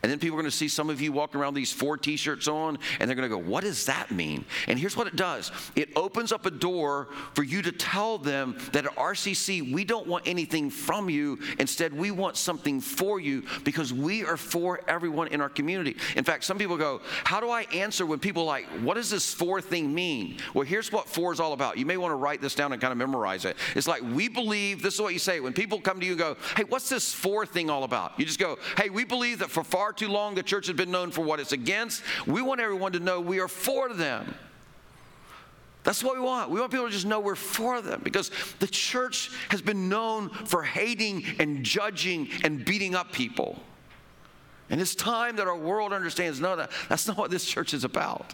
And 0.03 0.12
then 0.12 0.19
people 0.19 0.38
are 0.38 0.41
going 0.41 0.51
to 0.51 0.55
see 0.55 0.67
some 0.67 0.89
of 0.89 1.01
you 1.01 1.12
walking 1.12 1.39
around 1.39 1.53
these 1.53 1.71
for 1.71 1.97
t 1.97 2.17
shirts 2.17 2.47
on, 2.47 2.77
and 2.99 3.10
they're 3.10 3.15
going 3.15 3.29
to 3.29 3.36
go, 3.36 3.41
What 3.41 3.63
does 3.63 3.86
that 3.86 4.12
mean? 4.12 4.45
And 4.67 4.79
here's 4.79 4.97
what 4.97 5.08
it 5.08 5.15
does 5.15 5.51
it 5.75 5.89
opens 5.95 6.31
up 6.31 6.45
a 6.45 6.51
door 6.51 7.10
for 7.34 7.43
you 7.43 7.62
to 7.62 7.71
tell 7.71 8.17
them 8.17 8.58
that 8.71 8.86
at 8.86 8.95
RCC, 8.95 9.73
we 9.73 9.84
don't 9.84 10.08
want 10.08 10.27
anything 10.27 10.69
from 10.69 11.10
you. 11.10 11.39
Instead, 11.60 11.93
we 11.93 12.12
want 12.12 12.38
something 12.38 12.79
for 12.79 13.19
you 13.19 13.43
because 13.63 13.93
we 13.93 14.23
are 14.23 14.38
for 14.38 14.81
everyone 14.88 15.27
in 15.29 15.41
our 15.41 15.49
community. 15.49 15.97
In 16.15 16.23
fact, 16.23 16.43
some 16.43 16.58
people 16.58 16.77
go, 16.77 17.01
How 17.23 17.39
do 17.39 17.49
I 17.49 17.63
answer 17.73 18.05
when 18.05 18.19
people 18.19 18.45
like, 18.45 18.65
What 18.81 18.95
does 18.95 19.10
this 19.10 19.34
for 19.34 19.62
thing 19.62 19.93
mean? 19.93 20.38
Well, 20.53 20.65
here's 20.65 20.91
what 20.91 21.10
for 21.10 21.34
is 21.34 21.39
all 21.39 21.53
about. 21.53 21.77
You 21.77 21.86
may 21.86 21.97
want 21.97 22.12
to 22.12 22.15
write 22.15 22.41
this 22.41 22.55
down 22.55 22.71
and 22.71 22.81
kind 22.81 22.91
of 22.91 22.97
memorize 22.97 23.45
it. 23.45 23.58
It's 23.75 23.88
like, 23.88 24.01
We 24.01 24.27
believe, 24.27 24.81
this 24.81 24.95
is 24.95 25.01
what 25.01 25.13
you 25.13 25.19
say. 25.19 25.39
When 25.39 25.53
people 25.53 25.79
come 25.79 25.99
to 25.99 26.05
you 26.05 26.13
and 26.13 26.19
go, 26.19 26.38
Hey, 26.55 26.63
what's 26.63 26.89
this 26.89 27.13
for 27.13 27.45
thing 27.45 27.69
all 27.69 27.84
about? 27.84 28.19
You 28.19 28.25
just 28.25 28.39
go, 28.39 28.58
Hey, 28.77 28.89
we 28.89 29.03
believe 29.03 29.39
that 29.39 29.49
for 29.49 29.63
far 29.63 29.85
far 29.86 29.93
too 29.93 30.10
long 30.10 30.34
the 30.34 30.41
church 30.41 30.65
has 30.65 30.76
been 30.76 30.89
known 30.89 31.12
for 31.12 31.21
what 31.21 31.39
it's 31.39 31.52
against. 31.52 32.02
We 32.26 32.41
want 32.41 32.60
everyone 32.60 32.93
to 32.93 33.00
know 33.00 33.21
we 33.21 33.39
are 33.39 33.48
for 33.48 33.93
them. 33.93 34.34
That's 35.84 36.04
what 36.04 36.15
we 36.15 36.21
want. 36.21 36.50
We 36.50 36.60
want 36.60 36.71
people 36.71 36.88
to 36.88 36.91
just 36.91 37.06
know 37.06 37.19
we're 37.19 37.36
for 37.36 37.84
them 37.84 38.02
because 38.04 38.32
the 38.58 38.65
church 38.65 39.30
has 39.50 39.62
been 39.62 39.88
known 39.88 40.30
for 40.30 40.63
hating 40.63 41.24
and 41.38 41.63
judging 41.63 42.30
and 42.43 42.65
beating 42.65 42.95
up 42.95 43.12
people. 43.12 43.62
And 44.71 44.82
it's 44.82 44.95
time 44.95 45.36
that 45.36 45.48
our 45.48 45.56
world 45.56 45.93
understands 45.93 46.39
no, 46.39 46.56
that, 46.56 46.71
that's 46.89 47.08
not 47.08 47.15
what 47.15 47.30
this 47.30 47.45
church 47.45 47.76
is 47.76 47.84
about. 47.84 48.34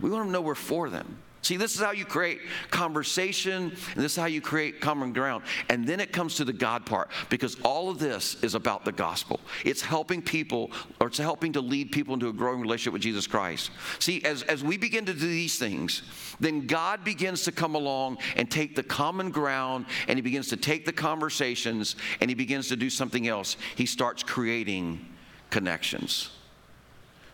We 0.00 0.08
want 0.08 0.22
them 0.22 0.28
to 0.28 0.32
know 0.34 0.40
we're 0.40 0.54
for 0.54 0.88
them. 0.88 1.18
See, 1.42 1.56
this 1.56 1.74
is 1.74 1.80
how 1.80 1.92
you 1.92 2.04
create 2.04 2.40
conversation, 2.70 3.72
and 3.94 4.04
this 4.04 4.12
is 4.12 4.16
how 4.16 4.26
you 4.26 4.42
create 4.42 4.80
common 4.80 5.12
ground. 5.12 5.42
And 5.70 5.86
then 5.86 5.98
it 5.98 6.12
comes 6.12 6.34
to 6.36 6.44
the 6.44 6.52
God 6.52 6.84
part, 6.84 7.10
because 7.30 7.58
all 7.62 7.88
of 7.88 7.98
this 7.98 8.42
is 8.42 8.54
about 8.54 8.84
the 8.84 8.92
gospel. 8.92 9.40
It's 9.64 9.80
helping 9.80 10.20
people, 10.20 10.70
or 11.00 11.06
it's 11.06 11.18
helping 11.18 11.54
to 11.54 11.62
lead 11.62 11.92
people 11.92 12.12
into 12.12 12.28
a 12.28 12.32
growing 12.32 12.60
relationship 12.60 12.92
with 12.92 13.02
Jesus 13.02 13.26
Christ. 13.26 13.70
See, 14.00 14.22
as, 14.24 14.42
as 14.42 14.62
we 14.62 14.76
begin 14.76 15.06
to 15.06 15.14
do 15.14 15.20
these 15.20 15.58
things, 15.58 16.02
then 16.40 16.66
God 16.66 17.04
begins 17.04 17.44
to 17.44 17.52
come 17.52 17.74
along 17.74 18.18
and 18.36 18.50
take 18.50 18.76
the 18.76 18.82
common 18.82 19.30
ground, 19.30 19.86
and 20.08 20.18
He 20.18 20.22
begins 20.22 20.48
to 20.48 20.58
take 20.58 20.84
the 20.84 20.92
conversations, 20.92 21.96
and 22.20 22.30
He 22.30 22.34
begins 22.34 22.68
to 22.68 22.76
do 22.76 22.90
something 22.90 23.28
else. 23.28 23.56
He 23.76 23.86
starts 23.86 24.22
creating 24.22 25.06
connections. 25.48 26.30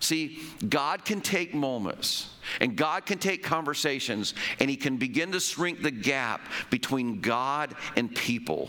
See, 0.01 0.41
God 0.69 1.05
can 1.05 1.21
take 1.21 1.55
moments 1.55 2.31
and 2.61 2.77
God 2.77 3.07
can 3.07 3.19
take 3.19 3.43
conversations 3.43 4.35
and 4.61 4.69
He 4.69 4.77
can 4.77 4.97
begin 4.97 5.33
to 5.33 5.41
shrink 5.41 5.83
the 5.83 5.91
gap 5.91 6.41
between 6.71 7.21
God 7.21 7.75
and 7.97 8.15
people. 8.15 8.69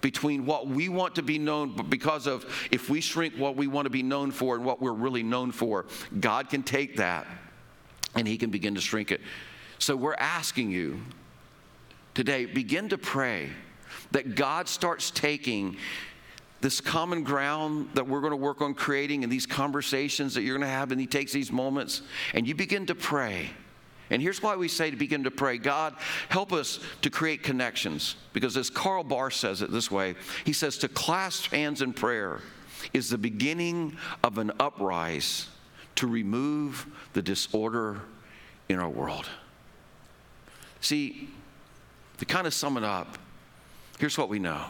Between 0.00 0.46
what 0.46 0.68
we 0.68 0.88
want 0.88 1.16
to 1.16 1.22
be 1.22 1.38
known, 1.38 1.88
because 1.88 2.26
of 2.26 2.44
if 2.70 2.90
we 2.90 3.00
shrink 3.00 3.34
what 3.34 3.56
we 3.56 3.66
want 3.66 3.86
to 3.86 3.90
be 3.90 4.02
known 4.02 4.30
for 4.30 4.54
and 4.54 4.64
what 4.64 4.80
we're 4.80 4.92
really 4.92 5.22
known 5.22 5.50
for, 5.50 5.86
God 6.20 6.48
can 6.48 6.62
take 6.62 6.96
that 6.96 7.26
and 8.14 8.26
He 8.26 8.36
can 8.36 8.50
begin 8.50 8.74
to 8.74 8.80
shrink 8.80 9.10
it. 9.10 9.20
So 9.78 9.96
we're 9.96 10.14
asking 10.14 10.70
you 10.70 11.00
today, 12.14 12.46
begin 12.46 12.88
to 12.90 12.98
pray 12.98 13.50
that 14.12 14.34
God 14.34 14.68
starts 14.68 15.10
taking 15.10 15.76
this 16.60 16.80
common 16.80 17.22
ground 17.22 17.90
that 17.94 18.08
we're 18.08 18.20
going 18.20 18.32
to 18.32 18.36
work 18.36 18.60
on 18.60 18.74
creating 18.74 19.22
and 19.22 19.32
these 19.32 19.46
conversations 19.46 20.34
that 20.34 20.42
you're 20.42 20.56
going 20.56 20.66
to 20.66 20.74
have, 20.74 20.90
and 20.92 21.00
He 21.00 21.06
takes 21.06 21.32
these 21.32 21.52
moments 21.52 22.02
and 22.34 22.46
you 22.48 22.54
begin 22.54 22.86
to 22.86 22.94
pray. 22.94 23.50
And 24.10 24.22
here's 24.22 24.40
why 24.40 24.56
we 24.56 24.68
say 24.68 24.90
to 24.90 24.96
begin 24.96 25.24
to 25.24 25.30
pray 25.30 25.58
God, 25.58 25.94
help 26.28 26.52
us 26.52 26.78
to 27.02 27.10
create 27.10 27.42
connections. 27.42 28.16
Because 28.32 28.56
as 28.56 28.70
Karl 28.70 29.04
Barth 29.04 29.34
says 29.34 29.62
it 29.62 29.72
this 29.72 29.90
way, 29.90 30.14
he 30.44 30.52
says, 30.52 30.78
to 30.78 30.88
clasp 30.88 31.50
hands 31.50 31.82
in 31.82 31.92
prayer 31.92 32.40
is 32.92 33.10
the 33.10 33.18
beginning 33.18 33.96
of 34.22 34.38
an 34.38 34.52
uprise 34.60 35.48
to 35.96 36.06
remove 36.06 36.86
the 37.14 37.22
disorder 37.22 38.00
in 38.68 38.78
our 38.78 38.88
world. 38.88 39.26
See, 40.80 41.28
to 42.18 42.24
kind 42.24 42.46
of 42.46 42.54
sum 42.54 42.76
it 42.76 42.84
up, 42.84 43.18
here's 43.98 44.16
what 44.16 44.28
we 44.28 44.38
know. 44.38 44.66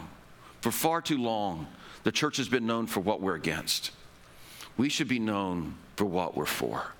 For 0.67 0.71
far 0.71 1.01
too 1.01 1.17
long, 1.17 1.65
the 2.03 2.11
church 2.11 2.35
has 2.35 2.49
been 2.49 2.67
known 2.67 2.87
for 2.87 2.99
what 2.99 3.21
we're 3.21 3.35
against. 3.35 3.91
We 4.75 4.89
should 4.89 5.07
be 5.07 5.17
known 5.17 5.75
for 5.95 6.03
what 6.03 6.35
we're 6.35 6.45
for. 6.45 6.91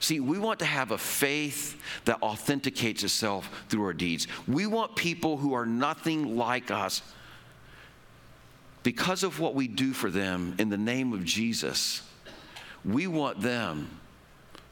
See, 0.00 0.18
we 0.18 0.38
want 0.38 0.60
to 0.60 0.64
have 0.64 0.92
a 0.92 0.96
faith 0.96 1.78
that 2.06 2.22
authenticates 2.22 3.04
itself 3.04 3.64
through 3.68 3.84
our 3.84 3.92
deeds. 3.92 4.28
We 4.48 4.64
want 4.64 4.96
people 4.96 5.36
who 5.36 5.52
are 5.52 5.66
nothing 5.66 6.38
like 6.38 6.70
us 6.70 7.02
because 8.82 9.24
of 9.24 9.40
what 9.40 9.54
we 9.54 9.68
do 9.68 9.92
for 9.92 10.10
them 10.10 10.54
in 10.58 10.70
the 10.70 10.78
name 10.78 11.12
of 11.12 11.22
Jesus. 11.22 12.00
We 12.82 13.08
want 13.08 13.42
them 13.42 13.90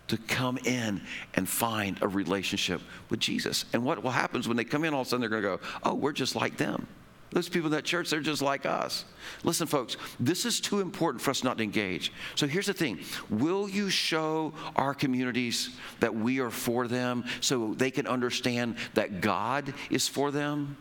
to 0.08 0.16
come 0.16 0.56
in 0.64 1.02
and 1.34 1.46
find 1.46 1.98
a 2.00 2.08
relationship 2.08 2.80
with 3.10 3.20
Jesus. 3.20 3.66
And 3.74 3.84
what 3.84 4.02
happens 4.02 4.48
when 4.48 4.56
they 4.56 4.64
come 4.64 4.84
in, 4.84 4.94
all 4.94 5.02
of 5.02 5.08
a 5.08 5.10
sudden 5.10 5.20
they're 5.20 5.28
going 5.28 5.42
to 5.42 5.58
go, 5.58 5.60
oh, 5.82 5.92
we're 5.94 6.12
just 6.12 6.34
like 6.34 6.56
them. 6.56 6.86
Those 7.32 7.48
people 7.48 7.66
in 7.66 7.72
that 7.72 7.84
church, 7.84 8.10
they're 8.10 8.20
just 8.20 8.42
like 8.42 8.66
us. 8.66 9.04
Listen, 9.44 9.68
folks, 9.68 9.96
this 10.18 10.44
is 10.44 10.60
too 10.60 10.80
important 10.80 11.22
for 11.22 11.30
us 11.30 11.44
not 11.44 11.58
to 11.58 11.64
engage. 11.64 12.12
So 12.34 12.46
here's 12.46 12.66
the 12.66 12.74
thing 12.74 13.00
Will 13.28 13.68
you 13.68 13.88
show 13.88 14.52
our 14.74 14.94
communities 14.94 15.70
that 16.00 16.14
we 16.14 16.40
are 16.40 16.50
for 16.50 16.88
them 16.88 17.24
so 17.40 17.74
they 17.74 17.92
can 17.92 18.06
understand 18.06 18.76
that 18.94 19.20
God 19.20 19.72
is 19.90 20.08
for 20.08 20.32
them? 20.32 20.76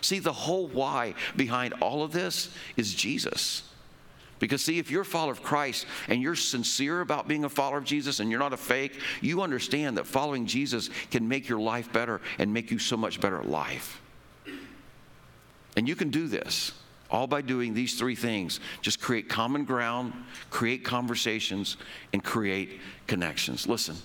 See, 0.00 0.18
the 0.18 0.32
whole 0.32 0.66
why 0.68 1.14
behind 1.36 1.74
all 1.74 2.02
of 2.02 2.12
this 2.12 2.50
is 2.76 2.94
Jesus. 2.94 3.62
Because, 4.40 4.64
see, 4.64 4.80
if 4.80 4.90
you're 4.90 5.02
a 5.02 5.04
follower 5.04 5.30
of 5.30 5.44
Christ 5.44 5.86
and 6.08 6.20
you're 6.20 6.34
sincere 6.34 7.00
about 7.00 7.28
being 7.28 7.44
a 7.44 7.48
follower 7.48 7.78
of 7.78 7.84
Jesus 7.84 8.18
and 8.18 8.28
you're 8.28 8.40
not 8.40 8.52
a 8.52 8.56
fake, 8.56 8.98
you 9.20 9.40
understand 9.40 9.98
that 9.98 10.06
following 10.08 10.46
Jesus 10.46 10.90
can 11.12 11.28
make 11.28 11.48
your 11.48 11.60
life 11.60 11.92
better 11.92 12.20
and 12.40 12.52
make 12.52 12.72
you 12.72 12.80
so 12.80 12.96
much 12.96 13.20
better 13.20 13.38
at 13.38 13.46
life. 13.46 14.01
And 15.76 15.88
you 15.88 15.96
can 15.96 16.10
do 16.10 16.28
this 16.28 16.72
all 17.10 17.26
by 17.26 17.42
doing 17.42 17.74
these 17.74 17.98
three 17.98 18.14
things 18.14 18.58
just 18.80 19.00
create 19.00 19.28
common 19.28 19.64
ground, 19.64 20.12
create 20.50 20.84
conversations, 20.84 21.76
and 22.12 22.24
create 22.24 22.80
connections. 23.06 23.68
Listen, 23.68 23.96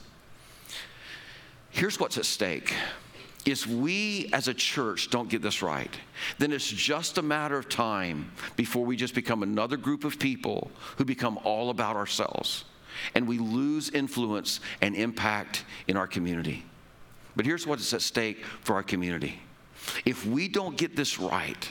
here's 1.69 1.99
what's 1.99 2.17
at 2.17 2.25
stake 2.25 2.73
if 3.47 3.65
we 3.65 4.29
as 4.33 4.49
a 4.49 4.53
church 4.53 5.09
don't 5.09 5.29
get 5.29 5.41
this 5.41 5.61
right, 5.61 5.97
then 6.37 6.51
it's 6.51 6.67
just 6.67 7.17
a 7.17 7.21
matter 7.21 7.57
of 7.57 7.69
time 7.69 8.29
before 8.57 8.83
we 8.83 8.97
just 8.97 9.15
become 9.15 9.41
another 9.41 9.77
group 9.77 10.03
of 10.03 10.19
people 10.19 10.69
who 10.97 11.05
become 11.05 11.39
all 11.45 11.69
about 11.69 11.95
ourselves 11.95 12.65
and 13.15 13.25
we 13.25 13.37
lose 13.37 13.89
influence 13.91 14.59
and 14.81 14.95
impact 14.95 15.63
in 15.87 15.95
our 15.95 16.07
community. 16.07 16.65
But 17.37 17.45
here's 17.45 17.65
what's 17.65 17.93
at 17.93 18.01
stake 18.01 18.43
for 18.63 18.75
our 18.75 18.83
community. 18.83 19.39
If 20.05 20.25
we 20.25 20.47
don't 20.47 20.77
get 20.77 20.95
this 20.95 21.19
right, 21.19 21.69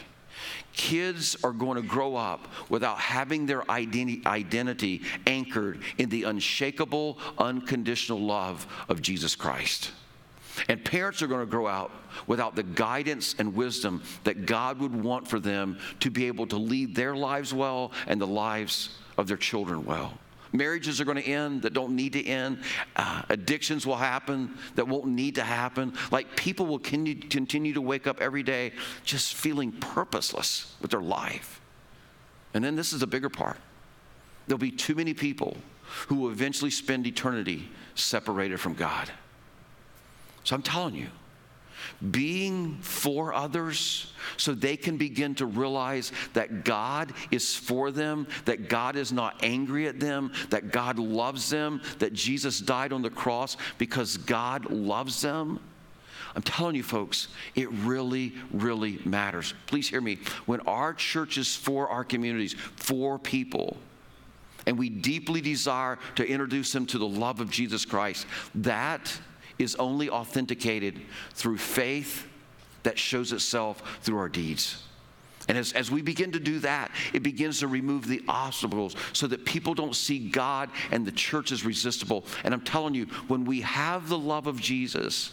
kids 0.73 1.37
are 1.43 1.53
going 1.53 1.77
to 1.77 1.87
grow 1.87 2.17
up 2.17 2.49
without 2.69 2.99
having 2.99 3.47
their 3.47 3.69
identity 3.71 5.03
anchored 5.27 5.81
in 5.99 6.09
the 6.09 6.25
unshakable, 6.25 7.19
unconditional 7.39 8.21
love 8.21 8.67
of 8.89 9.03
Jesus 9.03 9.35
Christ. 9.35 9.91
And 10.69 10.83
parents 10.85 11.23
are 11.23 11.27
going 11.27 11.41
to 11.41 11.51
grow 11.51 11.67
out 11.67 11.91
without 12.27 12.57
the 12.57 12.63
guidance 12.63 13.35
and 13.39 13.55
wisdom 13.55 14.03
that 14.25 14.47
God 14.47 14.79
would 14.79 14.95
want 14.95 15.29
for 15.29 15.39
them 15.39 15.79
to 16.01 16.11
be 16.11 16.27
able 16.27 16.47
to 16.49 16.57
lead 16.57 16.95
their 16.95 17.15
lives 17.15 17.53
well 17.53 17.93
and 18.07 18.21
the 18.21 18.27
lives 18.27 18.97
of 19.19 19.27
their 19.27 19.37
children 19.37 19.85
well. 19.85 20.15
Marriages 20.57 21.01
are 21.01 21.05
going 21.05 21.23
to 21.23 21.29
end 21.29 21.63
that 21.63 21.75
don't 21.75 21.95
need 21.95 22.13
to 22.15 22.25
end. 22.25 22.59
Uh, 22.97 23.23
addictions 23.29 23.87
will 23.87 23.97
happen 23.97 24.57
that 24.75 24.87
won't 24.87 25.07
need 25.07 25.35
to 25.37 25.43
happen. 25.43 25.93
Like 26.11 26.37
people 26.37 26.67
will 26.67 26.79
continue 26.79 27.73
to 27.75 27.81
wake 27.81 28.07
up 28.07 28.21
every 28.21 28.43
day 28.43 28.73
just 29.05 29.35
feeling 29.35 29.73
purposeless 29.73 30.75
with 30.81 30.91
their 30.91 31.01
life. 31.01 31.61
And 32.55 32.65
then 32.65 32.77
this 32.77 32.93
is 32.93 33.01
the 33.01 33.07
bigger 33.07 33.29
part 33.29 33.59
there'll 34.47 34.59
be 34.59 34.71
too 34.71 34.95
many 34.95 35.13
people 35.13 35.57
who 36.09 36.17
will 36.17 36.31
eventually 36.31 36.71
spend 36.71 37.07
eternity 37.07 37.69
separated 37.95 38.61
from 38.61 38.75
God. 38.75 39.11
So 40.45 40.55
I'm 40.55 40.63
telling 40.63 40.95
you, 40.95 41.09
being 42.11 42.77
for 42.81 43.33
others 43.33 44.13
so 44.37 44.55
they 44.55 44.77
can 44.77 44.97
begin 44.97 45.35
to 45.37 45.47
realize 45.47 46.13
that 46.33 46.65
God 46.65 47.13
is 47.31 47.55
for 47.55 47.91
them, 47.91 48.27
that 48.45 48.69
God 48.69 48.97
is 48.97 49.13
not 49.13 49.43
angry 49.43 49.87
at 49.89 50.01
them, 50.01 50.33
that 50.51 50.73
God 50.73 50.99
loves 50.99 51.51
them, 51.51 51.81
that 51.99 52.13
Jesus 52.13 52.61
died 52.61 52.93
on 52.93 53.03
the 53.03 53.11
cross 53.11 53.57
because 53.79 54.17
God 54.17 54.71
loves 54.71 55.21
them. 55.21 55.61
I'm 56.35 56.43
telling 56.43 56.77
you, 56.77 56.83
folks, 56.83 57.29
it 57.55 57.71
really, 57.73 58.35
really 58.53 59.01
matters. 59.07 59.55
Please 59.67 59.89
hear 59.89 60.03
me. 60.03 60.19
When 60.45 60.61
our 60.61 60.93
church 60.93 61.39
is 61.39 61.57
for 61.57 61.89
our 61.89 62.05
communities, 62.05 62.55
for 62.77 63.19
people, 63.19 63.79
and 64.67 64.77
we 64.77 64.91
deeply 64.91 65.41
desire 65.41 65.99
to 66.17 66.29
introduce 66.29 66.73
them 66.73 66.85
to 66.87 66.99
the 66.99 67.07
love 67.07 67.41
of 67.41 67.51
Jesus 67.51 67.87
Christ, 67.87 68.27
that 68.57 69.19
is 69.59 69.75
only 69.77 70.11
authenticated 70.11 71.01
through 71.35 71.59
faith 71.59 72.27
that 72.83 72.99
shows 72.99 73.33
itself 73.33 73.99
through 74.03 74.19
our 74.19 74.29
deeds. 74.29 74.83
And 75.49 75.57
as, 75.57 75.73
as 75.75 75.91
we 75.91 76.03
begin 76.03 76.33
to 76.33 76.41
do 76.41 76.59
that, 76.61 76.91
it 77.13 77.23
begins 77.23 77.61
to 77.61 77.69
remove 77.69 78.07
the 78.07 78.23
obstacles 78.27 78.97
so 79.13 79.27
that 79.29 79.45
people 79.45 79.75
don't 79.75 79.95
see 79.95 80.29
God 80.29 80.71
and 80.91 81.07
the 81.07 81.13
church 81.13 81.53
as 81.53 81.65
resistible. 81.65 82.25
And 82.45 82.53
I'm 82.53 82.63
telling 82.63 82.95
you, 82.95 83.07
when 83.29 83.45
we 83.45 83.61
have 83.61 84.09
the 84.09 84.19
love 84.19 84.47
of 84.47 84.61
Jesus 84.61 85.33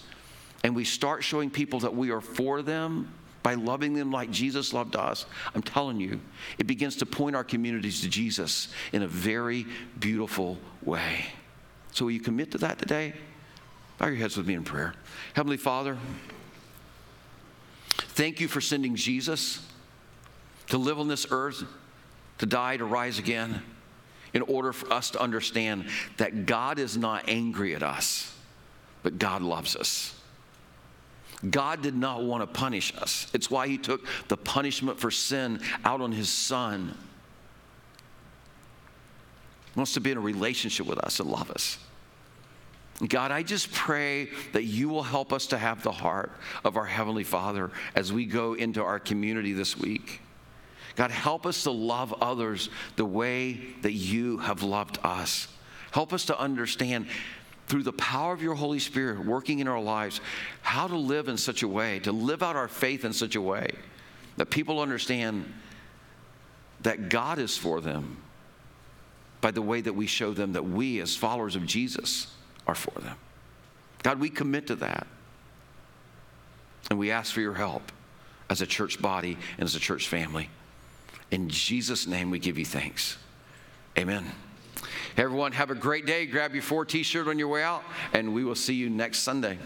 and 0.64 0.76
we 0.76 0.84
start 0.84 1.24
showing 1.24 1.50
people 1.50 1.80
that 1.80 1.96
we 1.96 2.12
are 2.12 2.22
for 2.22 2.62
them 2.62 3.12
by 3.42 3.56
loving 3.56 3.94
them 3.94 4.12
like 4.12 4.30
Jesus 4.30 4.72
loved 4.72 4.96
us, 4.96 5.26
I'm 5.56 5.64
telling 5.64 6.00
you, 6.00 6.22
it 6.60 6.68
begins 6.68 6.96
to 6.98 7.06
point 7.06 7.36
our 7.36 7.44
communities 7.44 8.02
to 8.02 8.10
Jesus 8.10 8.70
in 8.94 9.02
a 9.02 9.08
very 9.08 9.66
beautiful 10.00 10.60
way. 10.84 11.26
So, 11.92 12.06
will 12.06 12.12
you 12.12 12.22
commit 12.22 12.52
to 12.52 12.60
that 12.60 12.80
today? 12.80 13.14
Bow 14.04 14.10
your 14.10 14.18
heads 14.18 14.36
with 14.36 14.46
me 14.46 14.54
in 14.54 14.66
prayer. 14.66 14.94
Heavenly 15.34 15.56
Father, 15.56 15.98
thank 17.90 18.42
you 18.42 18.50
for 18.50 18.60
sending 18.60 18.98
Jesus 18.98 19.66
to 20.68 20.78
live 20.78 21.00
on 21.00 21.08
this 21.08 21.26
earth, 21.32 21.64
to 22.40 22.46
die, 22.46 22.76
to 22.76 22.84
rise 22.84 23.18
again, 23.18 23.62
in 24.34 24.42
order 24.42 24.74
for 24.74 24.92
us 24.92 25.12
to 25.12 25.22
understand 25.22 25.86
that 26.18 26.46
God 26.46 26.80
is 26.80 26.98
not 26.98 27.30
angry 27.30 27.76
at 27.76 27.82
us, 27.82 28.36
but 29.04 29.20
God 29.20 29.42
loves 29.42 29.74
us. 29.74 30.14
God 31.50 31.82
did 31.82 31.96
not 31.96 32.26
want 32.26 32.42
to 32.42 32.48
punish 32.48 32.94
us. 32.98 33.32
It's 33.34 33.50
why 33.50 33.70
He 33.70 33.78
took 33.78 34.06
the 34.28 34.36
punishment 34.36 35.00
for 35.00 35.12
sin 35.12 35.62
out 35.86 36.02
on 36.02 36.12
His 36.12 36.28
Son. 36.30 36.94
He 39.74 39.80
wants 39.80 39.94
to 39.94 40.02
be 40.02 40.12
in 40.12 40.18
a 40.18 40.20
relationship 40.20 40.88
with 40.88 41.00
us 41.00 41.22
and 41.22 41.30
love 41.30 41.50
us. 41.52 41.78
God, 43.08 43.32
I 43.32 43.44
just 43.44 43.72
pray 43.72 44.30
that 44.54 44.64
you 44.64 44.88
will 44.88 45.04
help 45.04 45.34
us 45.34 45.48
to 45.48 45.58
have 45.58 45.84
the 45.84 45.92
heart 45.92 46.32
of 46.64 46.78
our 46.78 46.86
Heavenly 46.86 47.24
Father 47.24 47.72
as 47.96 48.14
we 48.14 48.26
go 48.26 48.54
into 48.54 48.84
our 48.84 49.00
community 49.00 49.54
this 49.54 49.78
week. 49.78 50.22
God, 50.96 51.10
help 51.10 51.46
us 51.46 51.64
to 51.64 51.72
love 51.72 52.14
others 52.22 52.70
the 52.96 53.06
way 53.06 53.60
that 53.82 53.94
you 53.94 54.38
have 54.38 54.62
loved 54.62 55.00
us. 55.04 55.48
Help 55.92 56.14
us 56.14 56.26
to 56.26 56.40
understand 56.40 57.08
through 57.68 57.84
the 57.84 57.94
power 57.94 58.34
of 58.34 58.44
your 58.44 58.54
Holy 58.54 58.80
Spirit 58.80 59.26
working 59.26 59.60
in 59.60 59.68
our 59.68 59.82
lives 59.82 60.22
how 60.62 60.88
to 60.88 60.96
live 60.96 61.28
in 61.28 61.38
such 61.38 61.64
a 61.64 61.68
way, 61.68 62.00
to 62.00 62.12
live 62.12 62.44
out 62.44 62.56
our 62.56 62.68
faith 62.68 63.06
in 63.06 63.14
such 63.14 63.36
a 63.36 63.42
way 63.42 63.70
that 64.38 64.50
people 64.50 64.80
understand 64.80 65.52
that 66.82 67.10
God 67.10 67.40
is 67.40 67.58
for 67.58 67.82
them 67.82 68.18
by 69.42 69.52
the 69.52 69.62
way 69.62 69.82
that 69.82 69.94
we 69.94 70.08
show 70.08 70.34
them 70.34 70.54
that 70.54 70.66
we, 70.66 71.00
as 71.00 71.16
followers 71.16 71.56
of 71.56 71.66
Jesus, 71.66 72.28
are 72.68 72.76
for 72.76 73.00
them. 73.00 73.18
God, 74.04 74.20
we 74.20 74.30
commit 74.30 74.68
to 74.68 74.76
that. 74.76 75.08
And 76.90 77.00
we 77.00 77.12
ask 77.12 77.34
for 77.34 77.42
your 77.42 77.54
help 77.54 77.92
as 78.50 78.62
a 78.62 78.68
church 78.68 79.02
body 79.02 79.38
and 79.58 79.64
as 79.64 79.76
a 79.76 79.80
church 79.80 80.08
family. 80.08 80.50
In 81.32 81.50
Jesus' 81.50 82.06
name, 82.06 82.30
we 82.30 82.40
give 82.40 82.60
you 82.60 82.66
thanks. 82.66 83.18
Amen. 83.98 84.26
Hey 85.16 85.24
everyone, 85.24 85.52
have 85.54 85.72
a 85.72 85.76
great 85.76 86.06
day. 86.06 86.26
Grab 86.26 86.54
your 86.54 86.64
for 86.64 86.86
t 86.86 87.04
shirt 87.04 87.28
on 87.28 87.40
your 87.40 87.48
way 87.48 87.64
out, 87.64 87.84
and 88.14 88.34
we 88.34 88.44
will 88.44 88.56
see 88.56 88.74
you 88.74 88.90
next 88.90 89.20
Sunday. 89.20 89.58